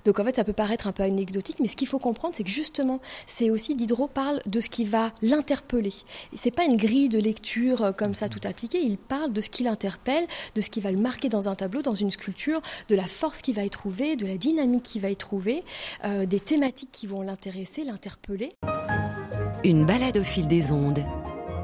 Donc 0.05 0.19
en 0.19 0.23
fait, 0.23 0.35
ça 0.35 0.43
peut 0.43 0.53
paraître 0.53 0.87
un 0.87 0.91
peu 0.91 1.03
anecdotique, 1.03 1.57
mais 1.59 1.67
ce 1.67 1.75
qu'il 1.75 1.87
faut 1.87 1.99
comprendre, 1.99 2.33
c'est 2.35 2.43
que 2.43 2.49
justement, 2.49 2.99
c'est 3.27 3.49
aussi 3.49 3.75
Diderot 3.75 4.07
parle 4.07 4.41
de 4.45 4.59
ce 4.59 4.69
qui 4.69 4.85
va 4.85 5.11
l'interpeller. 5.21 5.93
C'est 6.35 6.51
pas 6.51 6.65
une 6.65 6.77
grille 6.77 7.09
de 7.09 7.19
lecture 7.19 7.83
euh, 7.83 7.91
comme 7.91 8.15
ça 8.15 8.29
tout 8.29 8.39
appliqué. 8.43 8.79
Il 8.81 8.97
parle 8.97 9.33
de 9.33 9.41
ce 9.41 9.49
qui 9.49 9.63
l'interpelle, 9.63 10.25
de 10.55 10.61
ce 10.61 10.69
qui 10.69 10.81
va 10.81 10.91
le 10.91 10.97
marquer 10.97 11.29
dans 11.29 11.49
un 11.49 11.55
tableau, 11.55 11.81
dans 11.81 11.95
une 11.95 12.11
sculpture, 12.11 12.61
de 12.89 12.95
la 12.95 13.05
force 13.05 13.41
qui 13.41 13.53
va 13.53 13.63
y 13.63 13.69
trouver, 13.69 14.15
de 14.15 14.25
la 14.25 14.37
dynamique 14.37 14.83
qui 14.83 14.99
va 14.99 15.09
y 15.09 15.15
trouver, 15.15 15.63
euh, 16.03 16.25
des 16.25 16.39
thématiques 16.39 16.91
qui 16.91 17.07
vont 17.07 17.21
l'intéresser, 17.21 17.83
l'interpeller. 17.83 18.49
Une 19.63 19.85
balade 19.85 20.17
au 20.17 20.23
fil 20.23 20.47
des 20.47 20.71
ondes. 20.71 21.03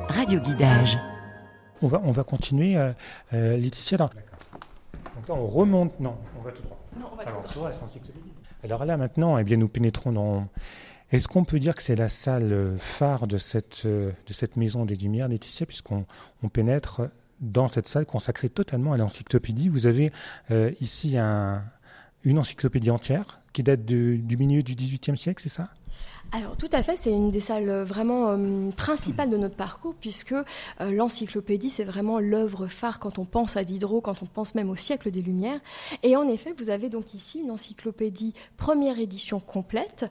Radio 0.07 0.39
guidage. 0.39 0.97
On 1.81 1.87
va, 1.87 2.01
on 2.03 2.11
va 2.11 2.23
continuer, 2.23 2.75
euh, 2.75 3.57
Laetitia. 3.57 4.09
Donc 5.15 5.27
là, 5.27 5.35
on 5.35 5.45
remonte. 5.45 5.99
Non, 5.99 6.17
on 6.39 6.41
va 6.41 6.51
tout 6.51 6.63
droit. 6.63 6.79
Non, 6.99 7.07
on 7.11 7.15
va 7.15 7.25
tout 7.25 7.33
droit. 7.53 7.71
Alors 8.63 8.85
là, 8.85 8.97
maintenant, 8.97 9.37
eh 9.37 9.43
bien, 9.43 9.57
nous 9.57 9.67
pénétrons 9.67 10.11
dans. 10.11 10.47
Est-ce 11.11 11.27
qu'on 11.27 11.43
peut 11.43 11.59
dire 11.59 11.75
que 11.75 11.83
c'est 11.83 11.95
la 11.95 12.09
salle 12.09 12.75
phare 12.77 13.27
de 13.27 13.37
cette, 13.37 13.85
de 13.85 14.13
cette 14.29 14.55
maison 14.55 14.85
des 14.85 14.95
Lumières, 14.95 15.27
Laetitia, 15.27 15.65
puisqu'on 15.65 16.05
on 16.41 16.47
pénètre 16.47 17.01
dans 17.41 17.67
cette 17.67 17.87
salle 17.87 18.05
consacrée 18.05 18.49
totalement 18.49 18.93
à 18.93 18.97
l'encyclopédie? 18.97 19.67
Vous 19.67 19.87
avez 19.87 20.13
euh, 20.51 20.71
ici 20.79 21.17
un, 21.17 21.63
une 22.23 22.39
encyclopédie 22.39 22.91
entière 22.91 23.41
qui 23.51 23.63
date 23.63 23.83
du 23.83 24.37
milieu 24.37 24.63
du 24.63 24.75
XVIIIe 24.75 25.17
siècle, 25.17 25.41
c'est 25.43 25.49
ça? 25.49 25.69
Alors 26.33 26.55
tout 26.55 26.69
à 26.71 26.81
fait, 26.81 26.95
c'est 26.95 27.11
une 27.11 27.29
des 27.29 27.41
salles 27.41 27.69
euh, 27.69 27.83
vraiment 27.83 28.29
euh, 28.29 28.69
principales 28.77 29.29
de 29.29 29.35
notre 29.35 29.57
parcours 29.57 29.95
puisque 29.99 30.31
euh, 30.31 30.43
l'encyclopédie 30.79 31.69
c'est 31.69 31.83
vraiment 31.83 32.19
l'œuvre 32.19 32.67
phare 32.67 32.99
quand 32.99 33.19
on 33.19 33.25
pense 33.25 33.57
à 33.57 33.65
Diderot, 33.65 33.99
quand 33.99 34.23
on 34.23 34.25
pense 34.27 34.55
même 34.55 34.69
au 34.69 34.77
siècle 34.77 35.11
des 35.11 35.21
Lumières. 35.21 35.59
Et 36.03 36.15
en 36.15 36.29
effet, 36.29 36.53
vous 36.57 36.69
avez 36.69 36.87
donc 36.87 37.13
ici 37.13 37.39
une 37.39 37.51
encyclopédie 37.51 38.33
première 38.55 38.97
édition 38.99 39.41
complète. 39.41 40.05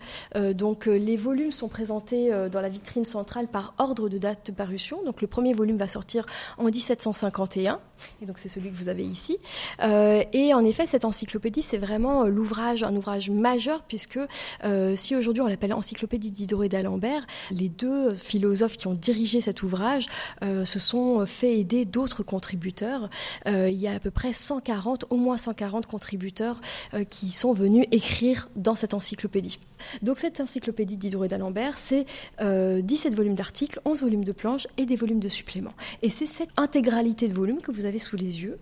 donc 0.54 0.86
les 0.86 1.16
volumes 1.16 1.52
sont 1.52 1.68
présentés 1.68 2.30
dans 2.50 2.60
la 2.60 2.68
vitrine 2.68 3.04
centrale 3.04 3.48
par 3.48 3.74
ordre 3.78 4.08
de 4.08 4.18
date 4.18 4.46
de 4.46 4.52
parution. 4.52 5.02
Donc 5.04 5.22
le 5.22 5.26
premier 5.26 5.54
volume 5.54 5.78
va 5.78 5.88
sortir 5.88 6.26
en 6.58 6.64
1751 6.64 7.80
et 8.22 8.26
donc 8.26 8.38
c'est 8.38 8.48
celui 8.48 8.70
que 8.70 8.76
vous 8.76 8.88
avez 8.88 9.04
ici. 9.04 9.38
et 9.80 10.54
en 10.54 10.64
effet, 10.64 10.86
cette 10.86 11.04
encyclopédie 11.04 11.62
c'est 11.62 11.78
vraiment 11.78 12.24
l'ouvrage, 12.24 12.82
un 12.82 12.94
ouvrage 12.94 13.30
majeur 13.30 13.82
puisque 13.82 14.20
si 14.94 15.16
aujourd'hui 15.16 15.42
on 15.42 15.46
l'appelle 15.46 15.72
encyclopédie 15.72 16.09
Diderot 16.18 16.64
et 16.64 16.68
d'Alembert, 16.68 17.26
les 17.50 17.68
deux 17.68 18.14
philosophes 18.14 18.76
qui 18.76 18.86
ont 18.86 18.94
dirigé 18.94 19.40
cet 19.40 19.62
ouvrage 19.62 20.06
euh, 20.42 20.64
se 20.64 20.78
sont 20.78 21.24
fait 21.26 21.58
aider 21.58 21.84
d'autres 21.84 22.22
contributeurs. 22.22 23.08
Euh, 23.46 23.68
il 23.70 23.78
y 23.78 23.86
a 23.86 23.94
à 23.94 23.98
peu 23.98 24.10
près 24.10 24.32
140, 24.32 25.06
au 25.10 25.16
moins 25.16 25.36
140 25.36 25.86
contributeurs 25.86 26.60
euh, 26.94 27.04
qui 27.04 27.30
sont 27.30 27.52
venus 27.52 27.86
écrire 27.90 28.48
dans 28.56 28.74
cette 28.74 28.94
encyclopédie. 28.94 29.58
Donc 30.02 30.18
cette 30.18 30.40
encyclopédie 30.40 30.96
Diderot 30.96 31.24
et 31.24 31.28
d'Alembert, 31.28 31.78
c'est 31.78 32.04
17 32.40 33.14
volumes 33.14 33.34
d'articles, 33.34 33.80
11 33.86 34.02
volumes 34.02 34.24
de 34.24 34.32
planches 34.32 34.66
et 34.76 34.84
des 34.84 34.96
volumes 34.96 35.20
de 35.20 35.28
suppléments. 35.30 35.72
Et 36.02 36.10
c'est 36.10 36.26
cette 36.26 36.50
intégralité 36.58 37.28
de 37.28 37.32
volumes 37.32 37.62
que 37.62 37.72
vous 37.72 37.86
avez 37.86 37.98
sous 37.98 38.16
les 38.16 38.42
yeux 38.42 38.58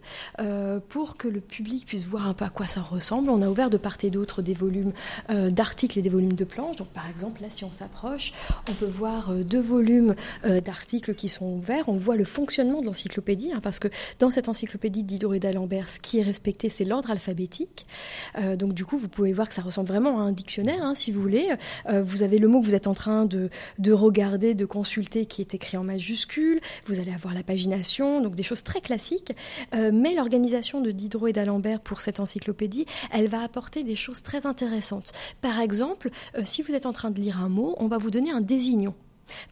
pour 0.89 1.17
que 1.17 1.27
le 1.27 1.41
public 1.41 1.87
puisse 1.87 2.07
voir 2.07 2.29
un 2.29 2.35
peu 2.35 2.45
à 2.45 2.51
quoi 2.51 2.67
ça 2.67 2.83
ressemble. 2.83 3.31
On 3.31 3.43
a 3.43 3.49
ouvert 3.49 3.69
de 3.69 3.79
part 3.79 3.97
et 4.05 4.11
d'autre 4.11 4.43
des 4.43 4.55
volumes 4.55 4.93
d'articles 5.29 5.99
et 5.99 6.03
des 6.03 6.09
volumes 6.09 6.35
de 6.35 6.45
planches. 6.45 6.77
Donc 6.77 6.89
par 6.89 7.09
exemple, 7.09 7.38
là, 7.40 7.48
si 7.51 7.64
on 7.64 7.72
s'approche, 7.72 8.33
on 8.68 8.74
peut 8.74 8.87
voir 8.87 9.31
euh, 9.31 9.44
deux 9.44 9.61
volumes 9.61 10.14
euh, 10.44 10.61
d'articles 10.61 11.14
qui 11.14 11.29
sont 11.29 11.46
ouverts. 11.46 11.88
On 11.88 11.96
voit 11.96 12.16
le 12.16 12.24
fonctionnement 12.24 12.81
de 12.81 12.87
l'encyclopédie, 12.87 13.53
hein, 13.53 13.61
parce 13.62 13.79
que 13.79 13.88
dans 14.18 14.31
cette 14.31 14.48
encyclopédie 14.48 15.05
d'Isidore 15.05 15.35
et 15.35 15.40
d'Alembert, 15.40 15.88
ce 15.90 16.01
qui 16.01 16.18
est 16.18 16.22
respecté, 16.22 16.68
c'est 16.68 16.85
l'ordre 16.85 17.11
alphabétique. 17.11 17.87
Euh, 18.38 18.57
donc 18.57 18.74
du 18.74 18.85
coup, 18.85 18.96
vous 18.96 19.09
pouvez 19.09 19.33
voir 19.33 19.48
que 19.48 19.55
ça 19.55 19.62
ressemble 19.62 19.88
vraiment 19.88 20.20
à 20.20 20.22
un 20.22 20.33
dictionnaire, 20.33 20.83
hein, 20.83 20.94
si 20.94 21.11
vous 21.12 21.20
voulez. 21.20 21.48
vous 21.88 22.22
avez 22.22 22.38
le 22.38 22.48
mot 22.48 22.61
que 22.61 22.66
vous 22.66 22.74
êtes 22.74 22.87
en 22.87 22.94
train 22.94 23.24
de, 23.24 23.51
de 23.79 23.92
regarder, 23.92 24.55
de 24.55 24.64
consulter, 24.64 25.27
qui 25.27 25.40
est 25.40 25.55
écrit 25.55 25.77
en 25.77 25.85
majuscule. 25.85 26.61
Vous 26.87 26.98
allez 26.98 27.12
avoir 27.12 27.35
la 27.35 27.42
pagination, 27.42 28.20
donc 28.20 28.35
des 28.35 28.42
choses 28.42 28.62
très 28.62 28.81
classiques. 28.81 29.33
mais 29.72 30.14
l'organisation 30.14 30.81
de 30.81 30.90
Diderot 30.90 31.29
et 31.29 31.33
d'Alembert 31.33 31.81
pour 31.81 32.01
cette 32.01 32.20
encyclopédie, 32.20 32.87
elle 33.12 33.29
va 33.29 33.42
apporter 33.42 33.85
des 33.85 33.96
choses 33.96 34.22
très 34.22 34.46
intéressantes. 34.46 35.12
Par 35.40 35.61
exemple, 35.61 36.11
si 36.44 36.62
vous 36.62 36.72
êtes 36.72 36.87
en 36.87 36.92
train 36.92 37.11
de 37.11 37.20
lire 37.20 37.28
un 37.37 37.49
mot, 37.49 37.75
on 37.79 37.88
va 37.88 37.99
vous 37.99 38.11
donner 38.11 38.31
un 38.31 38.41
désignant. 38.41 38.95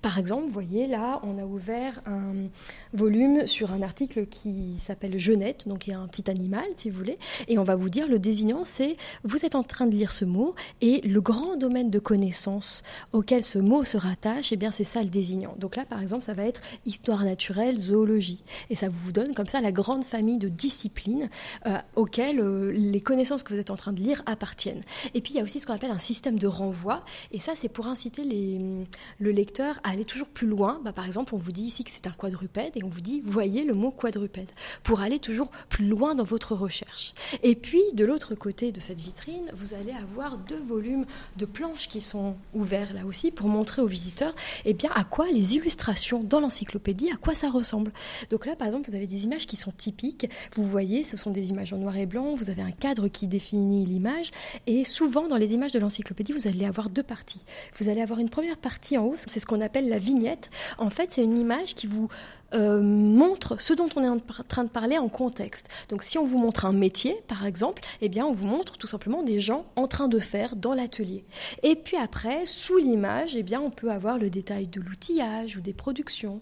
Par 0.02 0.18
exemple, 0.18 0.44
vous 0.46 0.52
voyez 0.52 0.86
là, 0.86 1.20
on 1.22 1.38
a 1.38 1.44
ouvert 1.44 2.00
un 2.06 2.48
volume 2.92 3.46
sur 3.46 3.72
un 3.72 3.82
article 3.82 4.26
qui 4.26 4.76
s'appelle 4.84 5.18
Jeunette, 5.18 5.68
donc 5.68 5.86
il 5.86 5.90
y 5.90 5.94
a 5.94 5.98
un 5.98 6.06
petit 6.06 6.30
animal, 6.30 6.64
si 6.76 6.90
vous 6.90 6.98
voulez, 6.98 7.18
et 7.48 7.58
on 7.58 7.64
va 7.64 7.76
vous 7.76 7.88
dire 7.88 8.08
le 8.08 8.18
désignant, 8.18 8.64
c'est 8.64 8.96
vous 9.24 9.44
êtes 9.44 9.54
en 9.54 9.62
train 9.62 9.86
de 9.86 9.94
lire 9.94 10.12
ce 10.12 10.24
mot 10.24 10.54
et 10.80 11.00
le 11.02 11.20
grand 11.20 11.56
domaine 11.56 11.90
de 11.90 11.98
connaissance 11.98 12.82
auquel 13.12 13.44
ce 13.44 13.58
mot 13.58 13.84
se 13.84 13.96
rattache, 13.96 14.52
eh 14.52 14.56
bien 14.56 14.70
c'est 14.70 14.84
ça 14.84 15.02
le 15.02 15.08
désignant. 15.08 15.54
Donc 15.58 15.76
là, 15.76 15.84
par 15.84 16.00
exemple, 16.00 16.24
ça 16.24 16.34
va 16.34 16.44
être 16.44 16.60
histoire 16.84 17.24
naturelle, 17.24 17.78
zoologie, 17.78 18.42
et 18.70 18.74
ça 18.76 18.88
vous 18.88 19.12
donne 19.12 19.34
comme 19.34 19.46
ça 19.46 19.60
la 19.60 19.72
grande 19.72 20.04
famille 20.04 20.38
de 20.38 20.48
disciplines 20.48 21.28
euh, 21.66 21.78
auxquelles 21.96 22.40
euh, 22.40 22.72
les 22.72 23.00
connaissances 23.00 23.42
que 23.42 23.52
vous 23.52 23.60
êtes 23.60 23.70
en 23.70 23.76
train 23.76 23.92
de 23.92 24.00
lire 24.00 24.22
appartiennent. 24.26 24.82
Et 25.14 25.20
puis 25.20 25.34
il 25.34 25.36
y 25.36 25.40
a 25.40 25.44
aussi 25.44 25.60
ce 25.60 25.66
qu'on 25.66 25.74
appelle 25.74 25.90
un 25.90 25.98
système 25.98 26.38
de 26.38 26.46
renvoi, 26.46 27.04
et 27.32 27.40
ça 27.40 27.52
c'est 27.56 27.68
pour 27.68 27.86
inciter 27.86 28.22
le 28.24 29.30
lecteur 29.30 29.65
à 29.84 29.90
aller 29.90 30.04
toujours 30.04 30.28
plus 30.28 30.46
loin. 30.46 30.80
Bah, 30.84 30.92
par 30.92 31.06
exemple, 31.06 31.34
on 31.34 31.38
vous 31.38 31.52
dit 31.52 31.62
ici 31.62 31.84
que 31.84 31.90
c'est 31.90 32.06
un 32.06 32.12
quadrupède 32.12 32.72
et 32.76 32.84
on 32.84 32.88
vous 32.88 33.00
dit 33.00 33.20
voyez 33.24 33.64
le 33.64 33.74
mot 33.74 33.90
quadrupède 33.90 34.50
pour 34.82 35.00
aller 35.00 35.18
toujours 35.18 35.48
plus 35.68 35.86
loin 35.86 36.14
dans 36.14 36.24
votre 36.24 36.54
recherche. 36.54 37.14
Et 37.42 37.54
puis, 37.54 37.82
de 37.92 38.04
l'autre 38.04 38.34
côté 38.34 38.72
de 38.72 38.80
cette 38.80 39.00
vitrine, 39.00 39.50
vous 39.56 39.74
allez 39.74 39.92
avoir 39.92 40.38
deux 40.38 40.60
volumes 40.66 41.06
de 41.36 41.44
planches 41.44 41.88
qui 41.88 42.00
sont 42.00 42.36
ouverts 42.54 42.94
là 42.94 43.06
aussi 43.06 43.30
pour 43.30 43.48
montrer 43.48 43.82
aux 43.82 43.86
visiteurs 43.86 44.34
eh 44.64 44.74
bien, 44.74 44.90
à 44.94 45.04
quoi 45.04 45.26
les 45.30 45.56
illustrations 45.56 46.22
dans 46.22 46.40
l'encyclopédie, 46.40 47.10
à 47.10 47.16
quoi 47.16 47.34
ça 47.34 47.50
ressemble. 47.50 47.92
Donc 48.30 48.46
là, 48.46 48.56
par 48.56 48.66
exemple, 48.66 48.88
vous 48.90 48.96
avez 48.96 49.06
des 49.06 49.24
images 49.24 49.46
qui 49.46 49.56
sont 49.56 49.72
typiques. 49.72 50.28
Vous 50.54 50.64
voyez, 50.64 51.04
ce 51.04 51.16
sont 51.16 51.30
des 51.30 51.50
images 51.50 51.72
en 51.72 51.78
noir 51.78 51.96
et 51.96 52.06
blanc. 52.06 52.34
Vous 52.34 52.50
avez 52.50 52.62
un 52.62 52.70
cadre 52.70 53.08
qui 53.08 53.26
définit 53.26 53.86
l'image. 53.86 54.30
Et 54.66 54.84
souvent, 54.84 55.28
dans 55.28 55.36
les 55.36 55.52
images 55.52 55.72
de 55.72 55.78
l'encyclopédie, 55.78 56.32
vous 56.32 56.48
allez 56.48 56.64
avoir 56.64 56.90
deux 56.90 57.02
parties. 57.02 57.44
Vous 57.78 57.88
allez 57.88 58.00
avoir 58.00 58.18
une 58.20 58.28
première 58.28 58.56
partie 58.56 58.98
en 58.98 59.04
haut, 59.04 59.14
c'est 59.16 59.40
ce 59.40 59.46
qu'on 59.46 59.55
appelle 59.60 59.88
la 59.88 59.98
vignette. 59.98 60.50
En 60.78 60.90
fait, 60.90 61.10
c'est 61.12 61.22
une 61.22 61.38
image 61.38 61.74
qui 61.74 61.86
vous 61.86 62.08
euh, 62.54 62.80
montre 62.80 63.60
ce 63.60 63.74
dont 63.74 63.88
on 63.96 64.04
est 64.04 64.08
en 64.08 64.20
train 64.20 64.64
de 64.64 64.68
parler 64.68 64.98
en 64.98 65.08
contexte. 65.08 65.68
Donc 65.88 66.02
si 66.02 66.16
on 66.16 66.24
vous 66.24 66.38
montre 66.38 66.64
un 66.64 66.72
métier, 66.72 67.16
par 67.26 67.44
exemple, 67.44 67.82
eh 68.00 68.08
bien 68.08 68.24
on 68.24 68.32
vous 68.32 68.46
montre 68.46 68.78
tout 68.78 68.86
simplement 68.86 69.22
des 69.22 69.40
gens 69.40 69.66
en 69.74 69.88
train 69.88 70.06
de 70.06 70.18
faire 70.20 70.54
dans 70.54 70.72
l'atelier. 70.72 71.24
Et 71.64 71.74
puis 71.74 71.96
après, 71.96 72.46
sous 72.46 72.76
l'image, 72.76 73.34
eh 73.34 73.42
bien 73.42 73.60
on 73.60 73.70
peut 73.70 73.90
avoir 73.90 74.16
le 74.18 74.30
détail 74.30 74.68
de 74.68 74.80
l'outillage 74.80 75.56
ou 75.56 75.60
des 75.60 75.74
productions 75.74 76.40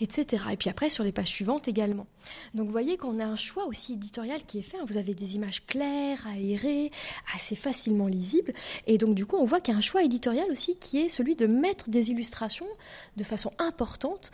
Et 0.00 0.56
puis 0.56 0.70
après, 0.70 0.90
sur 0.90 1.04
les 1.04 1.12
pages 1.12 1.28
suivantes 1.28 1.68
également. 1.68 2.06
Donc 2.54 2.66
vous 2.66 2.72
voyez 2.72 2.96
qu'on 2.96 3.18
a 3.18 3.24
un 3.24 3.36
choix 3.36 3.66
aussi 3.66 3.94
éditorial 3.94 4.42
qui 4.44 4.58
est 4.58 4.62
fait. 4.62 4.78
Vous 4.86 4.96
avez 4.96 5.14
des 5.14 5.36
images 5.36 5.64
claires, 5.66 6.26
aérées, 6.26 6.90
assez 7.34 7.56
facilement 7.56 8.06
lisibles. 8.06 8.52
Et 8.86 8.98
donc 8.98 9.14
du 9.14 9.26
coup, 9.26 9.36
on 9.36 9.44
voit 9.44 9.60
qu'il 9.60 9.72
y 9.72 9.74
a 9.74 9.78
un 9.78 9.82
choix 9.82 10.02
éditorial 10.02 10.50
aussi 10.50 10.76
qui 10.76 10.98
est 10.98 11.08
celui 11.08 11.36
de 11.36 11.46
mettre 11.46 11.90
des 11.90 12.10
illustrations 12.10 12.68
de 13.16 13.24
façon 13.24 13.52
importante 13.58 14.30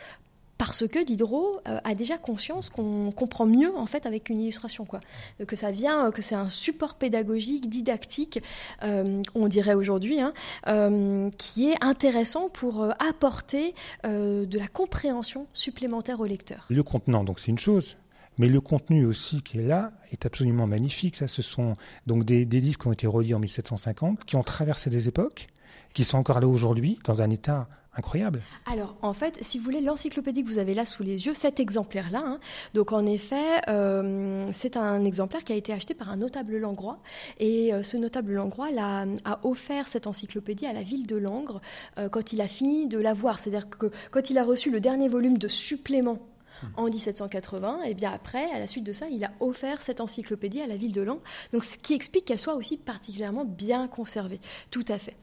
parce 0.57 0.87
que 0.87 1.03
Diderot 1.03 1.59
euh, 1.67 1.79
a 1.83 1.95
déjà 1.95 2.17
conscience 2.17 2.69
qu'on 2.69 3.11
comprend 3.11 3.45
mieux 3.45 3.75
en 3.75 3.85
fait 3.85 4.05
avec 4.05 4.29
une 4.29 4.41
illustration 4.41 4.85
quoi 4.85 4.99
que 5.47 5.55
ça 5.55 5.71
vient 5.71 6.11
que 6.11 6.21
c'est 6.21 6.35
un 6.35 6.49
support 6.49 6.95
pédagogique 6.95 7.69
didactique 7.69 8.41
euh, 8.83 9.21
on 9.33 9.47
dirait 9.47 9.73
aujourd'hui 9.73 10.19
hein, 10.19 10.33
euh, 10.67 11.29
qui 11.37 11.69
est 11.69 11.83
intéressant 11.83 12.49
pour 12.49 12.87
apporter 12.99 13.73
de 14.03 14.57
la 14.57 14.67
compréhension 14.67 15.47
supplémentaire 15.53 16.19
au 16.19 16.25
lecteur 16.25 16.65
le 16.69 16.83
contenant 16.83 17.23
donc 17.23 17.39
c'est 17.39 17.51
une 17.51 17.59
chose 17.59 17.97
mais 18.37 18.49
le 18.49 18.61
contenu 18.61 19.05
aussi 19.05 19.41
qui 19.41 19.59
est 19.59 19.65
là 19.65 19.93
est 20.11 20.25
absolument 20.25 20.67
magnifique. 20.67 21.15
Ça, 21.15 21.29
ce 21.29 21.41
sont 21.41 21.71
donc 22.05 22.25
des, 22.25 22.45
des 22.45 22.59
livres 22.59 22.77
qui 22.77 22.87
ont 22.87 22.91
été 22.91 23.07
reliés 23.07 23.33
en 23.33 23.39
1750, 23.39 24.25
qui 24.25 24.35
ont 24.35 24.43
traversé 24.43 24.89
des 24.89 25.07
époques, 25.07 25.47
qui 25.95 26.03
sont 26.03 26.19
encore 26.19 26.39
là 26.39 26.47
aujourd'hui 26.47 26.99
dans 27.05 27.23
un 27.23 27.31
état 27.31 27.67
incroyable. 27.97 28.41
Alors, 28.65 28.95
en 29.01 29.13
fait, 29.13 29.37
si 29.41 29.57
vous 29.57 29.63
voulez, 29.63 29.79
l'encyclopédie 29.79 30.43
que 30.43 30.49
vous 30.49 30.57
avez 30.57 30.73
là 30.73 30.85
sous 30.85 31.01
les 31.01 31.25
yeux, 31.25 31.33
cet 31.33 31.61
exemplaire-là, 31.61 32.21
hein, 32.25 32.39
donc 32.73 32.91
en 32.91 33.05
effet, 33.05 33.61
euh, 33.69 34.45
c'est 34.53 34.75
un 34.75 35.05
exemplaire 35.05 35.45
qui 35.45 35.53
a 35.53 35.55
été 35.55 35.71
acheté 35.71 35.93
par 35.93 36.09
un 36.09 36.17
notable 36.17 36.57
langrois. 36.57 36.99
Et 37.39 37.73
euh, 37.73 37.81
ce 37.83 37.95
notable 37.95 38.33
langrois 38.33 38.67
a, 38.77 39.05
a, 39.23 39.39
offert 39.43 39.87
cette 39.87 40.07
encyclopédie 40.07 40.65
à 40.65 40.73
la 40.73 40.83
ville 40.83 41.07
de 41.07 41.15
Langres 41.15 41.61
euh, 41.97 42.09
quand 42.09 42.33
il 42.33 42.41
a 42.41 42.49
fini 42.49 42.87
de 42.87 42.99
la 42.99 43.13
voir. 43.13 43.39
C'est-à-dire 43.39 43.69
que 43.69 43.89
quand 44.11 44.29
il 44.29 44.37
a 44.37 44.43
reçu 44.43 44.69
le 44.71 44.81
dernier 44.81 45.07
volume 45.07 45.37
de 45.37 45.47
supplément 45.47 46.19
en 46.77 46.85
1780, 46.85 47.83
et 47.83 47.93
bien 47.93 48.11
après, 48.11 48.51
à 48.51 48.59
la 48.59 48.67
suite 48.67 48.85
de 48.85 48.93
ça, 48.93 49.07
il 49.09 49.23
a 49.23 49.31
offert 49.39 49.81
cette 49.81 50.01
encyclopédie 50.01 50.61
à 50.61 50.67
la 50.67 50.75
ville 50.75 50.93
de 50.93 51.01
Langres. 51.01 51.23
Donc, 51.53 51.63
ce 51.63 51.77
qui 51.77 51.93
explique 51.93 52.25
qu'elle 52.25 52.39
soit 52.39 52.55
aussi 52.55 52.75
particulièrement 52.75 53.45
bien 53.45 53.87
conservée. 53.87 54.39
Tout 54.71 54.85
à 54.89 54.97
fait. 54.97 55.15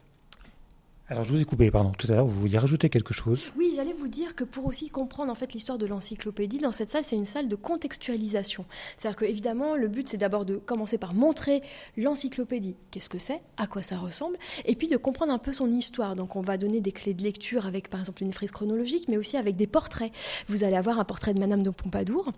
Alors 1.13 1.25
je 1.25 1.31
vous 1.31 1.39
ai 1.39 1.45
coupé, 1.45 1.69
pardon, 1.69 1.91
tout 1.91 2.07
à 2.11 2.15
l'heure, 2.15 2.25
vous 2.25 2.39
vouliez 2.39 2.57
rajouter 2.57 2.89
quelque 2.89 3.13
chose? 3.13 3.51
Oui, 3.55 3.73
j'allais 3.75 3.93
vous 3.93 4.07
dire 4.07 4.33
que 4.33 4.43
pour 4.43 4.65
aussi 4.65 4.89
comprendre 4.89 5.31
en 5.31 5.35
fait 5.35 5.53
l'histoire 5.53 5.77
de 5.77 5.85
l'encyclopédie, 5.85 6.57
dans 6.57 6.71
cette 6.71 6.89
salle, 6.89 7.03
c'est 7.03 7.15
une 7.15 7.27
salle 7.27 7.47
de 7.47 7.55
contextualisation. 7.55 8.65
C'est-à-dire 8.97 9.17
que 9.17 9.25
évidemment, 9.25 9.75
le 9.75 9.89
but 9.89 10.09
c'est 10.09 10.17
d'abord 10.17 10.43
de 10.43 10.55
commencer 10.55 10.97
par 10.97 11.13
montrer 11.13 11.61
l'encyclopédie, 11.97 12.75
qu'est-ce 12.89 13.09
que 13.09 13.19
c'est, 13.19 13.43
à 13.57 13.67
quoi 13.67 13.83
ça 13.83 13.99
ressemble, 13.99 14.37
et 14.65 14.75
puis 14.75 14.87
de 14.87 14.97
comprendre 14.97 15.31
un 15.31 15.37
peu 15.37 15.51
son 15.51 15.71
histoire. 15.71 16.15
Donc 16.15 16.35
on 16.35 16.41
va 16.41 16.57
donner 16.57 16.81
des 16.81 16.91
clés 16.91 17.13
de 17.13 17.21
lecture 17.21 17.67
avec 17.67 17.91
par 17.91 17.99
exemple 17.99 18.23
une 18.23 18.33
frise 18.33 18.49
chronologique, 18.49 19.07
mais 19.07 19.17
aussi 19.17 19.37
avec 19.37 19.55
des 19.55 19.67
portraits. 19.67 20.11
Vous 20.49 20.63
allez 20.63 20.77
avoir 20.77 20.99
un 20.99 21.05
portrait 21.05 21.35
de 21.35 21.39
Madame 21.39 21.61
de 21.61 21.69
Pompadour, 21.69 22.33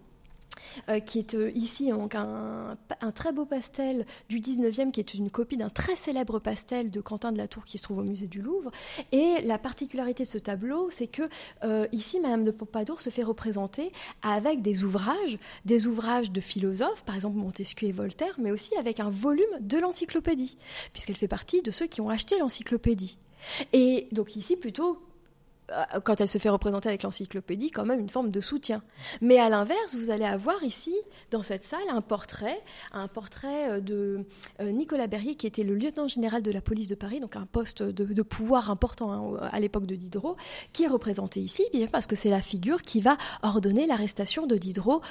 euh, 0.90 1.00
qui 1.00 1.20
est 1.20 1.36
euh, 1.36 1.52
ici 1.56 1.92
un, 1.92 3.12
très 3.12 3.32
beau 3.32 3.46
pastel 3.46 4.06
du 4.30 4.40
19e, 4.40 4.92
qui 4.92 5.00
est 5.00 5.14
une 5.14 5.30
copie 5.30 5.58
d'un 5.58 5.70
très 5.70 5.96
célèbre 5.96 6.40
pastel 6.40 6.92
de 6.92 7.02
Quentin 7.02 7.32
de 7.32 7.38
la 7.38 7.48
Tour 7.48 7.66
qui 7.66 7.78
se 7.78 7.84
trouve 7.84 8.00
au 8.00 8.04
musée 8.04 8.28
du 8.28 8.42
Louvre. 8.42 8.72
Et 9.12 9.42
la 9.44 9.58
particularité 9.58 10.24
de 10.24 10.30
ce 10.30 10.38
tableau, 10.38 10.90
c'est 10.92 11.08
que 11.08 11.24
euh, 11.64 11.88
ici, 11.92 12.20
Madame 12.20 12.44
de 12.44 12.52
Pompadour 12.52 13.02
se 13.02 13.10
fait 13.10 13.24
représenter 13.24 13.92
avec 14.22 14.62
des 14.62 14.84
ouvrages, 14.84 15.38
des 15.66 15.88
ouvrages 15.88 16.32
de 16.32 16.42
philosophes, 16.42 17.04
par 17.04 17.16
exemple 17.16 17.38
Montesquieu 17.38 17.88
et 17.88 17.92
Voltaire, 17.92 18.36
mais 18.38 18.52
aussi 18.52 18.76
avec 18.76 19.00
un 19.00 19.10
volume 19.10 19.46
de 19.60 19.78
l'encyclopédie, 19.78 20.58
puisqu'elle 20.94 21.16
fait 21.16 21.28
partie 21.28 21.62
de 21.62 21.72
ceux 21.72 21.88
qui 21.88 22.02
ont 22.02 22.10
acheté 22.10 22.38
l'encyclopédie. 22.40 23.18
Et 23.74 24.08
donc 24.12 24.36
ici, 24.36 24.56
plutôt 24.56 25.00
quand 26.04 26.22
elle 26.22 26.28
se 26.28 26.38
fait 26.38 26.50
représenter 26.50 26.90
avec 26.90 27.04
l'encyclopédie, 27.04 27.72
quand 27.72 27.86
même 27.86 28.00
une 28.00 28.10
forme 28.10 28.32
de 28.32 28.42
soutien. 28.42 28.84
Mais 29.22 29.38
à 29.38 29.50
l'inverse, 29.50 29.96
vous 29.96 30.10
allez 30.10 30.26
avoir 30.26 30.64
ici, 30.64 30.96
dans 31.32 31.44
cette 31.44 31.66
salle, 31.66 31.80
un 31.90 32.02
portrait, 32.02 32.62
un 32.92 33.08
portrait 33.08 33.72
euh, 33.72 33.80
de 33.80 34.26
euh, 34.62 34.72
Nicolas 34.72 35.08
Berrier, 35.08 35.36
qui 35.36 35.48
était 35.48 35.64
le 35.64 35.76
lieutenant 35.76 36.08
général 36.08 36.44
de 36.44 36.52
la 36.52 36.62
police 36.62 36.88
de 36.88 36.96
Paris, 36.96 37.20
donc 37.20 37.36
un 37.36 37.46
poste 37.46 37.84
de, 37.84 38.22
pouvoir 38.22 38.70
important 38.70 39.12
hein, 39.12 39.50
à 39.52 39.60
l'époque 39.60 39.86
de 39.86 39.96
Diderot, 39.96 40.36
qui 40.74 40.84
est 40.84 40.88
représenté 40.88 41.40
ici, 41.40 41.64
parce 41.92 42.08
que 42.08 42.16
c'est 42.16 42.30
la 42.30 42.42
figure 42.42 42.84
qui 42.84 43.02
va 43.02 43.18
ordonner 43.42 43.88
l'arrestation 43.88 44.48
de 44.48 44.56
Diderot 44.56 45.02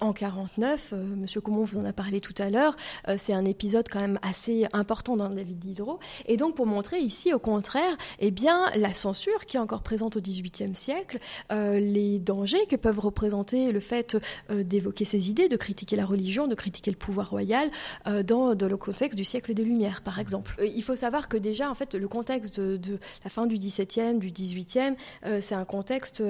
en 0.00 0.12
49. 0.12 0.94
Monsieur 1.16 1.40
Comon 1.40 1.64
vous 1.64 1.78
en 1.78 1.84
a 1.84 1.92
parlé 1.92 2.20
tout 2.20 2.34
à 2.38 2.50
l'heure. 2.50 2.76
c'est 3.16 3.32
un 3.32 3.44
épisode 3.44 3.88
quand 3.90 4.00
même 4.00 4.18
assez 4.22 4.66
important 4.72 5.16
dans 5.16 5.28
la 5.28 5.42
vie 5.42 5.54
de 5.54 5.60
Diderot. 5.60 5.98
Et 6.26 6.36
donc 6.36 6.54
pour 6.54 6.66
montrer 6.66 7.00
ici, 7.00 7.32
au 7.32 7.38
contraire, 7.38 7.96
eh 8.20 8.30
bien 8.30 8.70
la 8.76 8.94
censure 8.94 9.44
qui 9.46 9.56
est 9.56 9.60
encore 9.60 9.82
présente 9.82 10.01
au 10.06 10.20
XVIIIe 10.20 10.74
siècle, 10.74 11.18
euh, 11.50 11.78
les 11.78 12.18
dangers 12.18 12.66
que 12.68 12.76
peuvent 12.76 13.00
représenter 13.00 13.72
le 13.72 13.80
fait 13.80 14.16
euh, 14.50 14.62
d'évoquer 14.62 15.04
ces 15.04 15.30
idées, 15.30 15.48
de 15.48 15.56
critiquer 15.56 15.96
la 15.96 16.06
religion, 16.06 16.46
de 16.46 16.54
critiquer 16.54 16.90
le 16.90 16.96
pouvoir 16.96 17.30
royal 17.30 17.70
euh, 18.06 18.22
dans, 18.22 18.52
le 18.52 18.76
contexte 18.76 19.16
du 19.16 19.24
siècle 19.24 19.54
des 19.54 19.64
Lumières, 19.64 20.02
par 20.02 20.18
exemple. 20.18 20.54
il 20.62 20.82
faut 20.82 20.96
savoir 20.96 21.28
que 21.28 21.36
déjà, 21.36 21.70
en 21.70 21.74
fait, 21.74 21.94
le 21.94 22.08
contexte 22.08 22.60
de, 22.60 22.98
la 23.24 23.30
fin 23.30 23.46
du 23.46 23.58
XVIIe, 23.58 24.18
du 24.18 24.30
XVIIIe, 24.30 24.96
c'est 25.40 25.54
un 25.54 25.64
contexte. 25.64 26.22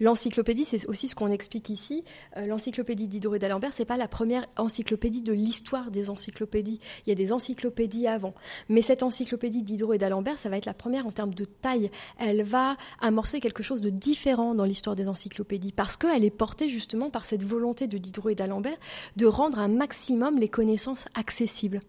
l'encyclopédie, 0.00 0.64
c'est 0.64 0.86
aussi 0.88 1.08
ce 1.08 1.14
qu'on 1.14 1.30
explique 1.30 1.70
ici. 1.70 2.04
l'encyclopédie 2.36 3.08
et 3.34 3.38
d'Alembert, 3.38 3.72
c'est 3.74 3.84
pas 3.84 3.96
la 3.96 4.08
première 4.08 4.46
encyclopédie 4.56 5.22
de 5.22 5.32
l'histoire 5.32 5.90
des 5.90 6.10
encyclopédies. 6.10 6.80
Il 7.06 7.10
y 7.10 7.12
a 7.12 7.14
des 7.14 7.32
encyclopédies 7.32 8.06
avant, 8.06 8.34
mais 8.68 8.82
cette 8.82 9.02
encyclopédie 9.02 9.62
d'Isidore 9.62 9.94
et 9.94 9.98
d'Alembert, 9.98 10.38
ça 10.38 10.48
va 10.48 10.56
être 10.56 10.66
la 10.66 10.74
première 10.74 11.06
en 11.06 11.12
termes 11.12 11.34
de 11.34 11.44
taille. 11.44 11.90
Elle 12.18 12.42
va 12.42 12.76
amorcer 13.08 13.40
quelque 13.40 13.62
chose 13.62 13.80
de 13.80 13.90
différent 13.90 14.54
dans 14.54 14.64
l'histoire 14.64 14.96
des 14.96 15.08
encyclopédies, 15.08 15.72
parce 15.72 15.96
qu'elle 15.96 16.24
est 16.24 16.30
portée 16.30 16.68
justement 16.68 17.10
par 17.10 17.24
cette 17.24 17.44
volonté 17.44 17.86
de 17.86 17.98
Diderot 17.98 18.30
et 18.30 18.34
d'Alembert 18.34 18.78
de 19.16 19.26
rendre 19.26 19.58
un 19.58 19.68
maximum 19.68 20.38
les 20.38 20.48
connaissances 20.48 21.06
accessibles. 21.14 21.80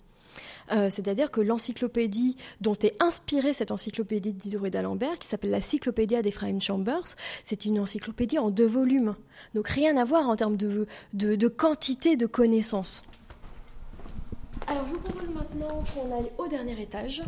Euh, 0.72 0.90
c'est-à-dire 0.90 1.32
que 1.32 1.42
l'encyclopédie 1.42 2.38
dont 2.62 2.76
est 2.76 2.96
inspirée 3.02 3.54
cette 3.54 3.72
encyclopédie 3.72 4.34
de 4.34 4.40
Diderot 4.40 4.68
et 4.68 4.70
d'Alembert, 4.70 5.18
qui 5.18 5.28
s'appelle 5.28 5.50
la 5.50 5.62
Cyclopédia 5.62 6.22
d'Ephraim 6.22 6.60
Chambers, 6.60 7.16
c'est 7.46 7.66
une 7.66 7.80
encyclopédie 7.80 8.38
en 8.38 8.52
deux 8.52 8.68
volumes. 8.68 9.16
Donc 9.56 9.68
rien 9.68 9.98
à 9.98 10.06
voir 10.06 10.30
en 10.30 10.36
termes 10.36 10.58
de, 10.58 10.88
de 11.14 11.48
quantité 11.48 12.18
de 12.18 12.28
connaissances. 12.28 13.04
Alors 14.68 14.86
je 14.88 14.94
vous 14.94 15.00
propose 15.00 15.30
maintenant 15.30 15.84
qu'on 15.94 16.16
aille 16.16 16.32
au 16.38 16.48
dernier 16.48 16.80
étage 16.80 17.24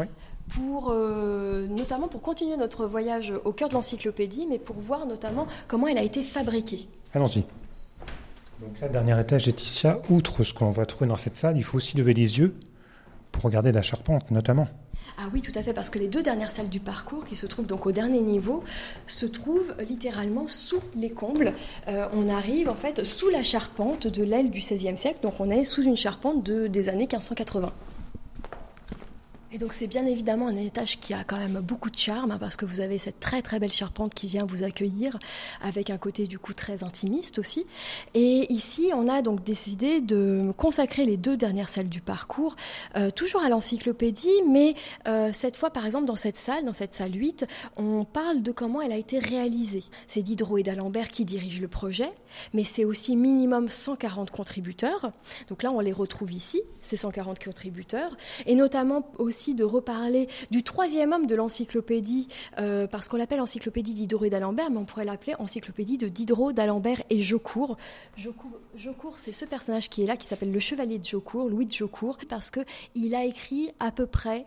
pour 0.55 0.89
euh, 0.91 1.67
notamment 1.67 2.07
pour 2.07 2.21
continuer 2.21 2.57
notre 2.57 2.85
voyage 2.85 3.33
au 3.45 3.51
cœur 3.53 3.69
de 3.69 3.73
l'encyclopédie, 3.73 4.47
mais 4.49 4.59
pour 4.59 4.77
voir 4.77 5.05
notamment 5.05 5.47
comment 5.67 5.87
elle 5.87 5.97
a 5.97 6.03
été 6.03 6.23
fabriquée. 6.23 6.87
Allons-y. 7.13 7.43
Donc 8.59 8.79
là, 8.79 8.89
dernier 8.89 9.19
étage 9.19 9.45
Laetitia, 9.45 9.99
outre 10.09 10.43
ce 10.43 10.53
qu'on 10.53 10.71
va 10.71 10.85
trouver 10.85 11.07
dans 11.07 11.17
cette 11.17 11.35
salle, 11.35 11.57
il 11.57 11.63
faut 11.63 11.77
aussi 11.77 11.97
lever 11.97 12.13
les 12.13 12.37
yeux 12.37 12.55
pour 13.31 13.43
regarder 13.43 13.71
la 13.71 13.81
charpente 13.81 14.29
notamment. 14.29 14.67
Ah 15.17 15.23
oui, 15.33 15.41
tout 15.41 15.51
à 15.55 15.63
fait, 15.63 15.73
parce 15.73 15.89
que 15.89 15.99
les 15.99 16.07
deux 16.07 16.23
dernières 16.23 16.51
salles 16.51 16.69
du 16.69 16.79
parcours, 16.79 17.25
qui 17.25 17.35
se 17.35 17.45
trouvent 17.45 17.67
donc 17.67 17.85
au 17.85 17.91
dernier 17.91 18.21
niveau, 18.21 18.63
se 19.07 19.25
trouvent 19.25 19.75
littéralement 19.87 20.47
sous 20.47 20.79
les 20.95 21.09
combles. 21.09 21.53
Euh, 21.87 22.07
on 22.13 22.29
arrive 22.29 22.69
en 22.69 22.75
fait 22.75 23.03
sous 23.03 23.29
la 23.29 23.43
charpente 23.43 24.07
de 24.07 24.23
l'aile 24.23 24.49
du 24.51 24.59
XVIe 24.59 24.97
siècle, 24.97 25.19
donc 25.21 25.39
on 25.39 25.49
est 25.49 25.65
sous 25.65 25.83
une 25.83 25.97
charpente 25.97 26.43
de, 26.43 26.67
des 26.67 26.89
années 26.89 27.07
1580. 27.07 27.71
Et 29.53 29.57
donc 29.57 29.73
c'est 29.73 29.87
bien 29.87 30.05
évidemment 30.05 30.47
un 30.47 30.55
étage 30.55 30.97
qui 30.97 31.13
a 31.13 31.25
quand 31.25 31.35
même 31.35 31.59
beaucoup 31.59 31.89
de 31.89 31.97
charme 31.97 32.31
hein, 32.31 32.37
parce 32.39 32.55
que 32.55 32.65
vous 32.65 32.79
avez 32.79 32.97
cette 32.97 33.19
très 33.19 33.41
très 33.41 33.59
belle 33.59 33.71
charpente 33.71 34.13
qui 34.13 34.27
vient 34.27 34.45
vous 34.45 34.63
accueillir 34.63 35.19
avec 35.61 35.89
un 35.89 35.97
côté 35.97 36.25
du 36.25 36.39
coup 36.39 36.53
très 36.53 36.85
intimiste 36.85 37.37
aussi. 37.37 37.65
Et 38.13 38.49
ici 38.53 38.91
on 38.95 39.09
a 39.09 39.21
donc 39.21 39.43
décidé 39.43 39.99
de 39.99 40.53
consacrer 40.55 41.03
les 41.03 41.17
deux 41.17 41.35
dernières 41.35 41.67
salles 41.67 41.89
du 41.89 41.99
parcours 41.99 42.55
euh, 42.95 43.09
toujours 43.09 43.43
à 43.43 43.49
l'encyclopédie 43.49 44.41
mais 44.47 44.73
euh, 45.09 45.31
cette 45.33 45.57
fois 45.57 45.69
par 45.69 45.85
exemple 45.85 46.05
dans 46.05 46.15
cette 46.15 46.37
salle, 46.37 46.63
dans 46.63 46.71
cette 46.71 46.95
salle 46.95 47.13
8, 47.13 47.45
on 47.75 48.05
parle 48.05 48.43
de 48.43 48.53
comment 48.53 48.81
elle 48.81 48.93
a 48.93 48.97
été 48.97 49.19
réalisée. 49.19 49.83
C'est 50.07 50.21
Diderot 50.21 50.59
et 50.59 50.63
d'Alembert 50.63 51.09
qui 51.09 51.25
dirigent 51.25 51.61
le 51.61 51.67
projet 51.67 52.13
mais 52.53 52.63
c'est 52.63 52.85
aussi 52.85 53.17
minimum 53.17 53.67
140 53.67 54.31
contributeurs. 54.31 55.11
Donc 55.49 55.61
là 55.61 55.73
on 55.73 55.81
les 55.81 55.91
retrouve 55.91 56.31
ici, 56.31 56.61
ces 56.81 56.95
140 56.95 57.43
contributeurs 57.43 58.15
et 58.45 58.55
notamment 58.55 59.11
aussi 59.17 59.40
de 59.49 59.63
reparler 59.63 60.27
du 60.51 60.63
troisième 60.63 61.13
homme 61.13 61.25
de 61.25 61.35
l'encyclopédie, 61.35 62.27
euh, 62.59 62.87
parce 62.87 63.09
qu'on 63.09 63.17
l'appelle 63.17 63.41
encyclopédie 63.41 63.93
Diderot 63.93 64.25
et 64.25 64.29
d'Alembert, 64.29 64.69
mais 64.69 64.77
on 64.77 64.85
pourrait 64.85 65.05
l'appeler 65.05 65.35
encyclopédie 65.39 65.97
de 65.97 66.07
Diderot, 66.07 66.53
d'Alembert 66.53 67.01
et 67.09 67.21
Jocourt. 67.21 67.77
Jocourt, 68.17 69.17
c'est 69.17 69.31
ce 69.31 69.45
personnage 69.45 69.89
qui 69.89 70.03
est 70.03 70.05
là, 70.05 70.17
qui 70.17 70.27
s'appelle 70.27 70.51
le 70.51 70.59
chevalier 70.59 70.99
de 70.99 71.05
Jocourt, 71.05 71.49
Louis 71.49 71.65
de 71.65 71.71
Jocourt, 71.71 72.17
parce 72.29 72.51
qu'il 72.51 73.15
a 73.15 73.25
écrit 73.25 73.71
à 73.79 73.91
peu 73.91 74.05
près 74.05 74.45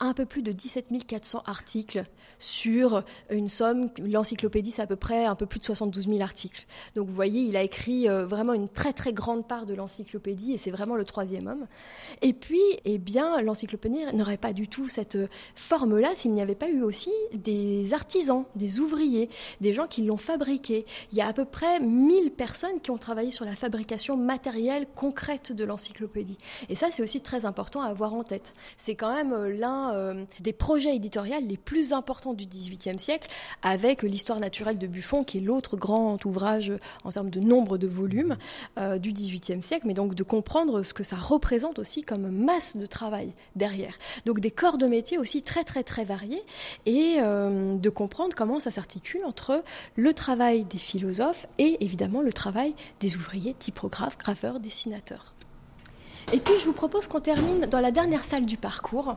un 0.00 0.12
peu 0.12 0.26
plus 0.26 0.42
de 0.42 0.52
17 0.52 1.06
400 1.06 1.42
articles 1.46 2.04
sur 2.38 3.02
une 3.30 3.48
somme, 3.48 3.88
l'encyclopédie 3.98 4.70
c'est 4.70 4.82
à 4.82 4.86
peu 4.86 4.96
près 4.96 5.24
un 5.24 5.34
peu 5.34 5.46
plus 5.46 5.60
de 5.60 5.64
72 5.64 6.08
000 6.08 6.20
articles. 6.20 6.66
Donc 6.94 7.08
vous 7.08 7.14
voyez, 7.14 7.42
il 7.42 7.56
a 7.56 7.62
écrit 7.62 8.08
euh, 8.08 8.26
vraiment 8.26 8.52
une 8.52 8.68
très 8.68 8.92
très 8.92 9.12
grande 9.12 9.46
part 9.46 9.66
de 9.66 9.74
l'encyclopédie 9.74 10.52
et 10.52 10.58
c'est 10.58 10.70
vraiment 10.70 10.96
le 10.96 11.04
troisième 11.04 11.46
homme. 11.46 11.66
Et 12.22 12.32
puis, 12.32 12.60
eh 12.84 12.98
bien, 12.98 13.40
l'encyclopédie 13.42 14.04
n'aurait 14.14 14.33
pas 14.38 14.52
du 14.52 14.68
tout 14.68 14.88
cette 14.88 15.18
forme-là 15.54 16.10
s'il 16.14 16.32
n'y 16.32 16.42
avait 16.42 16.54
pas 16.54 16.68
eu 16.68 16.82
aussi 16.82 17.12
des 17.32 17.92
artisans, 17.94 18.44
des 18.54 18.80
ouvriers, 18.80 19.28
des 19.60 19.72
gens 19.72 19.86
qui 19.86 20.02
l'ont 20.02 20.16
fabriqué. 20.16 20.86
Il 21.12 21.18
y 21.18 21.20
a 21.20 21.26
à 21.26 21.32
peu 21.32 21.44
près 21.44 21.80
1000 21.80 22.30
personnes 22.30 22.80
qui 22.80 22.90
ont 22.90 22.98
travaillé 22.98 23.32
sur 23.32 23.44
la 23.44 23.56
fabrication 23.56 24.16
matérielle 24.16 24.86
concrète 24.94 25.52
de 25.52 25.64
l'encyclopédie. 25.64 26.38
Et 26.68 26.74
ça, 26.74 26.88
c'est 26.90 27.02
aussi 27.02 27.20
très 27.20 27.44
important 27.44 27.80
à 27.80 27.86
avoir 27.86 28.14
en 28.14 28.22
tête. 28.22 28.54
C'est 28.76 28.94
quand 28.94 29.12
même 29.12 29.32
euh, 29.32 29.56
l'un 29.56 29.94
euh, 29.94 30.24
des 30.40 30.52
projets 30.52 30.94
éditoriaux 30.94 31.24
les 31.40 31.56
plus 31.56 31.92
importants 31.92 32.34
du 32.34 32.46
XVIIIe 32.46 32.98
siècle, 32.98 33.28
avec 33.62 34.02
l'histoire 34.02 34.40
naturelle 34.40 34.78
de 34.78 34.86
Buffon, 34.86 35.24
qui 35.24 35.38
est 35.38 35.40
l'autre 35.40 35.76
grand 35.76 36.22
ouvrage 36.24 36.72
en 37.04 37.12
termes 37.12 37.30
de 37.30 37.40
nombre 37.40 37.78
de 37.78 37.86
volumes 37.86 38.36
euh, 38.78 38.98
du 38.98 39.12
XVIIIe 39.12 39.62
siècle, 39.62 39.86
mais 39.86 39.94
donc 39.94 40.14
de 40.14 40.22
comprendre 40.22 40.82
ce 40.82 40.92
que 40.92 41.04
ça 41.04 41.16
représente 41.16 41.78
aussi 41.78 42.02
comme 42.02 42.28
masse 42.30 42.76
de 42.76 42.86
travail 42.86 43.34
derrière. 43.56 43.96
Donc 44.24 44.40
des 44.40 44.50
corps 44.50 44.78
de 44.78 44.86
métier 44.86 45.18
aussi 45.18 45.42
très 45.42 45.64
très 45.64 45.82
très 45.82 46.04
variés 46.04 46.42
et 46.86 47.16
euh, 47.18 47.74
de 47.74 47.90
comprendre 47.90 48.34
comment 48.34 48.58
ça 48.58 48.70
s'articule 48.70 49.24
entre 49.24 49.62
le 49.96 50.14
travail 50.14 50.64
des 50.64 50.78
philosophes 50.78 51.46
et 51.58 51.84
évidemment 51.84 52.22
le 52.22 52.32
travail 52.32 52.74
des 53.00 53.16
ouvriers, 53.16 53.54
typographes, 53.54 54.18
graveurs, 54.18 54.60
dessinateurs. 54.60 55.34
Et 56.32 56.40
puis 56.40 56.54
je 56.58 56.64
vous 56.64 56.72
propose 56.72 57.06
qu'on 57.06 57.20
termine 57.20 57.66
dans 57.66 57.80
la 57.80 57.90
dernière 57.90 58.24
salle 58.24 58.46
du 58.46 58.56
parcours 58.56 59.16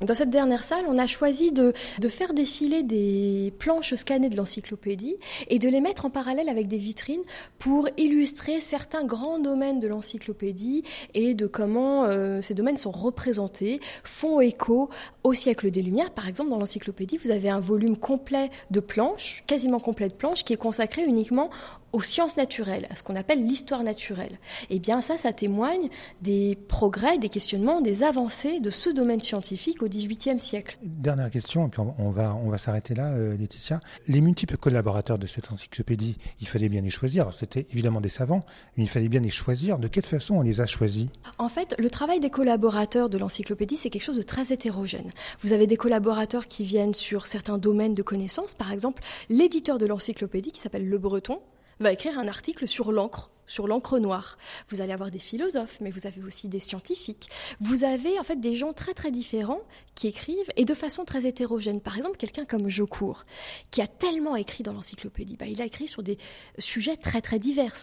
dans 0.00 0.14
cette 0.14 0.30
dernière 0.30 0.64
salle, 0.64 0.84
on 0.88 0.98
a 0.98 1.06
choisi 1.06 1.52
de, 1.52 1.72
faire 2.08 2.32
défiler 2.32 2.82
des 2.82 3.52
planches 3.58 3.94
scannées 3.94 4.30
de 4.30 4.36
l'encyclopédie 4.36 5.16
et 5.48 5.58
de 5.58 5.68
les 5.68 5.80
mettre 5.80 6.04
en 6.04 6.10
parallèle 6.10 6.48
avec 6.48 6.68
des 6.68 6.78
vitrines 6.78 7.22
pour 7.58 7.88
illustrer 7.96 8.60
certains 8.60 9.04
grands 9.04 9.38
domaines 9.38 9.80
de 9.80 9.88
l'encyclopédie 9.88 10.84
et 11.14 11.34
de 11.34 11.46
comment 11.46 12.04
euh, 12.04 12.40
ces 12.40 12.54
domaines 12.54 12.76
sont 12.76 12.90
représentés, 12.90 13.80
font 14.04 14.40
écho 14.40 14.88
au 15.24 15.34
siècle 15.34 15.70
des 15.70 15.82
Lumières. 15.82 16.10
Par 16.10 16.28
exemple, 16.28 16.50
dans 16.50 16.58
l'encyclopédie, 16.58 17.18
vous 17.18 17.30
avez 17.30 17.50
un 17.50 17.60
volume 17.60 17.96
complet 17.96 18.50
de 18.70 18.80
planches, 18.80 19.42
quasiment 19.46 19.80
complet 19.80 20.08
de 20.08 20.14
planches, 20.14 20.44
qui 20.44 20.52
est 20.52 20.56
consacré 20.58 21.04
uniquement 21.04 21.50
aux 21.92 22.02
sciences 22.02 22.36
naturelles, 22.36 22.86
à 22.90 22.96
ce 22.96 23.02
qu'on 23.02 23.16
appelle 23.16 23.46
l'histoire 23.46 23.82
naturelle. 23.82 24.38
Eh 24.70 24.78
bien 24.78 25.00
ça, 25.00 25.16
ça 25.16 25.32
témoigne 25.32 25.88
des 26.20 26.58
progrès, 26.68 27.18
des 27.18 27.30
questionnements, 27.30 27.80
des 27.80 28.02
avancées 28.02 28.60
de 28.60 28.70
ce 28.70 28.90
domaine 28.90 29.20
scientifique 29.20 29.82
XVIIIe 29.88 30.40
siècle. 30.40 30.78
Dernière 30.82 31.30
question, 31.30 31.66
et 31.66 31.70
puis 31.70 31.80
on 31.98 32.10
va, 32.10 32.34
on 32.34 32.48
va 32.48 32.58
s'arrêter 32.58 32.94
là, 32.94 33.12
euh, 33.12 33.36
Laetitia. 33.36 33.80
Les 34.06 34.20
multiples 34.20 34.56
collaborateurs 34.56 35.18
de 35.18 35.26
cette 35.26 35.50
encyclopédie, 35.50 36.16
il 36.40 36.48
fallait 36.48 36.68
bien 36.68 36.80
les 36.80 36.90
choisir. 36.90 37.32
C'était 37.32 37.66
évidemment 37.72 38.00
des 38.00 38.08
savants, 38.08 38.44
mais 38.76 38.84
il 38.84 38.88
fallait 38.88 39.08
bien 39.08 39.20
les 39.20 39.30
choisir. 39.30 39.78
De 39.78 39.88
quelle 39.88 40.04
façon 40.04 40.36
on 40.36 40.42
les 40.42 40.60
a 40.60 40.66
choisis? 40.66 41.06
En 41.38 41.48
fait, 41.48 41.74
le 41.78 41.90
travail 41.90 42.20
des 42.20 42.30
collaborateurs 42.30 43.08
de 43.08 43.18
l'encyclopédie, 43.18 43.76
c'est 43.76 43.90
quelque 43.90 44.02
chose 44.02 44.16
de 44.16 44.22
très 44.22 44.52
hétérogène. 44.52 45.10
Vous 45.42 45.52
avez 45.52 45.66
des 45.66 45.76
collaborateurs 45.76 46.46
qui 46.46 46.64
viennent 46.64 46.94
sur 46.94 47.26
certains 47.26 47.58
domaines 47.58 47.94
de 47.94 48.02
connaissances, 48.02 48.54
par 48.54 48.72
exemple 48.72 49.02
l'éditeur 49.28 49.78
de 49.78 49.86
l'encyclopédie 49.86 50.52
qui 50.52 50.60
s'appelle 50.60 50.88
Le 50.88 50.98
Breton, 50.98 51.40
va 51.80 51.92
écrire 51.92 52.18
un 52.18 52.28
article 52.28 52.66
sur 52.66 52.92
l'encre 52.92 53.30
sur 53.48 53.66
l'encre 53.66 53.98
noire. 53.98 54.38
Vous 54.68 54.80
allez 54.80 54.92
avoir 54.92 55.10
des 55.10 55.18
philosophes, 55.18 55.78
mais 55.80 55.90
vous 55.90 56.06
avez 56.06 56.22
aussi 56.22 56.46
des 56.46 56.60
scientifiques. 56.60 57.28
Vous 57.60 57.82
avez 57.82 58.20
en 58.20 58.22
fait 58.22 58.40
des 58.40 58.54
gens 58.54 58.72
très 58.72 58.94
très 58.94 59.10
différents 59.10 59.62
qui 59.96 60.06
écrivent 60.06 60.50
et 60.56 60.64
de 60.64 60.74
façon 60.74 61.04
très 61.04 61.26
hétérogène. 61.26 61.80
Par 61.80 61.96
exemple, 61.96 62.16
quelqu'un 62.16 62.44
comme 62.44 62.68
Jocourt, 62.68 63.24
qui 63.72 63.82
a 63.82 63.88
tellement 63.88 64.36
écrit 64.36 64.62
dans 64.62 64.72
l'encyclopédie, 64.72 65.36
bah, 65.36 65.46
il 65.46 65.60
a 65.60 65.64
écrit 65.64 65.88
sur 65.88 66.04
des 66.04 66.18
sujets 66.58 66.96
très 66.96 67.20
très 67.20 67.40
divers. 67.40 67.74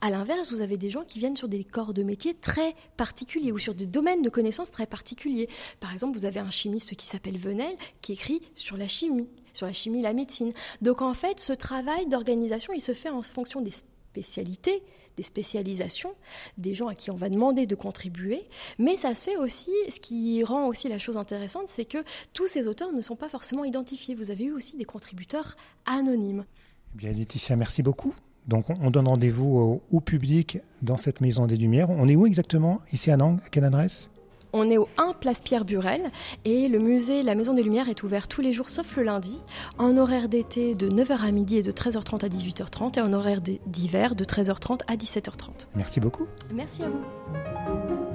À 0.00 0.10
l'inverse, 0.10 0.52
vous 0.52 0.62
avez 0.62 0.76
des 0.76 0.90
gens 0.90 1.02
qui 1.02 1.18
viennent 1.18 1.36
sur 1.36 1.48
des 1.48 1.64
corps 1.64 1.94
de 1.94 2.04
métier 2.04 2.34
très 2.34 2.76
particuliers 2.96 3.50
ou 3.50 3.58
sur 3.58 3.74
des 3.74 3.86
domaines 3.86 4.22
de 4.22 4.30
connaissances 4.30 4.70
très 4.70 4.86
particuliers. 4.86 5.48
Par 5.80 5.92
exemple, 5.92 6.16
vous 6.16 6.26
avez 6.26 6.40
un 6.40 6.50
chimiste 6.50 6.94
qui 6.94 7.06
s'appelle 7.06 7.38
Venel 7.38 7.74
qui 8.00 8.12
écrit 8.12 8.40
sur 8.54 8.76
la 8.76 8.86
chimie 8.86 9.26
sur 9.54 9.66
la 9.66 9.72
chimie, 9.72 10.02
la 10.02 10.12
médecine. 10.12 10.52
Donc 10.82 11.00
en 11.00 11.14
fait, 11.14 11.40
ce 11.40 11.52
travail 11.52 12.06
d'organisation, 12.06 12.72
il 12.74 12.82
se 12.82 12.92
fait 12.92 13.08
en 13.08 13.22
fonction 13.22 13.60
des 13.60 13.70
spécialités, 13.70 14.82
des 15.16 15.22
spécialisations, 15.22 16.14
des 16.58 16.74
gens 16.74 16.88
à 16.88 16.94
qui 16.94 17.10
on 17.10 17.16
va 17.16 17.28
demander 17.28 17.66
de 17.66 17.74
contribuer, 17.74 18.42
mais 18.78 18.96
ça 18.96 19.14
se 19.14 19.24
fait 19.24 19.36
aussi, 19.36 19.72
ce 19.88 20.00
qui 20.00 20.42
rend 20.44 20.66
aussi 20.66 20.88
la 20.88 20.98
chose 20.98 21.16
intéressante, 21.16 21.68
c'est 21.68 21.84
que 21.84 21.98
tous 22.32 22.46
ces 22.46 22.66
auteurs 22.66 22.92
ne 22.92 23.00
sont 23.00 23.16
pas 23.16 23.28
forcément 23.28 23.64
identifiés. 23.64 24.14
Vous 24.14 24.30
avez 24.30 24.44
eu 24.44 24.52
aussi 24.52 24.76
des 24.76 24.84
contributeurs 24.84 25.56
anonymes. 25.86 26.44
Eh 26.94 26.98
bien 26.98 27.12
Laetitia, 27.12 27.56
merci 27.56 27.82
beaucoup. 27.82 28.14
Donc 28.46 28.66
on 28.68 28.90
donne 28.90 29.08
rendez-vous 29.08 29.80
au, 29.90 30.00
public 30.00 30.58
dans 30.82 30.96
cette 30.96 31.20
Maison 31.20 31.46
des 31.46 31.56
Lumières. 31.56 31.90
On 31.90 32.08
est 32.08 32.16
où 32.16 32.26
exactement? 32.26 32.80
Ici 32.92 33.10
à 33.10 33.16
Nantes 33.16 33.40
À 33.46 33.48
quelle 33.48 33.64
adresse? 33.64 34.10
On 34.54 34.70
est 34.70 34.78
au 34.78 34.88
1 34.96 35.12
Place 35.20 35.42
Pierre 35.42 35.66
Burel 35.66 36.10
et 36.46 36.68
le 36.68 36.78
musée 36.78 37.22
La 37.22 37.34
Maison 37.34 37.52
des 37.52 37.62
Lumières 37.62 37.90
est 37.90 38.02
ouvert 38.02 38.28
tous 38.28 38.40
les 38.40 38.52
jours 38.52 38.70
sauf 38.70 38.96
le 38.96 39.02
lundi, 39.02 39.40
en 39.76 39.98
horaire 39.98 40.28
d'été 40.28 40.74
de 40.74 40.88
9h 40.88 41.20
à 41.26 41.30
midi 41.32 41.58
et 41.58 41.62
de 41.62 41.72
13h30 41.72 42.24
à 42.24 42.28
18h30 42.28 42.98
et 42.98 43.02
en 43.02 43.12
horaire 43.12 43.40
d'hiver 43.66 44.14
de 44.14 44.24
13h30 44.24 44.80
à 44.86 44.96
17h30. 44.96 45.66
Merci 45.74 46.00
beaucoup. 46.00 46.26
Merci 46.52 46.84
à 46.84 46.88
vous. 46.88 48.13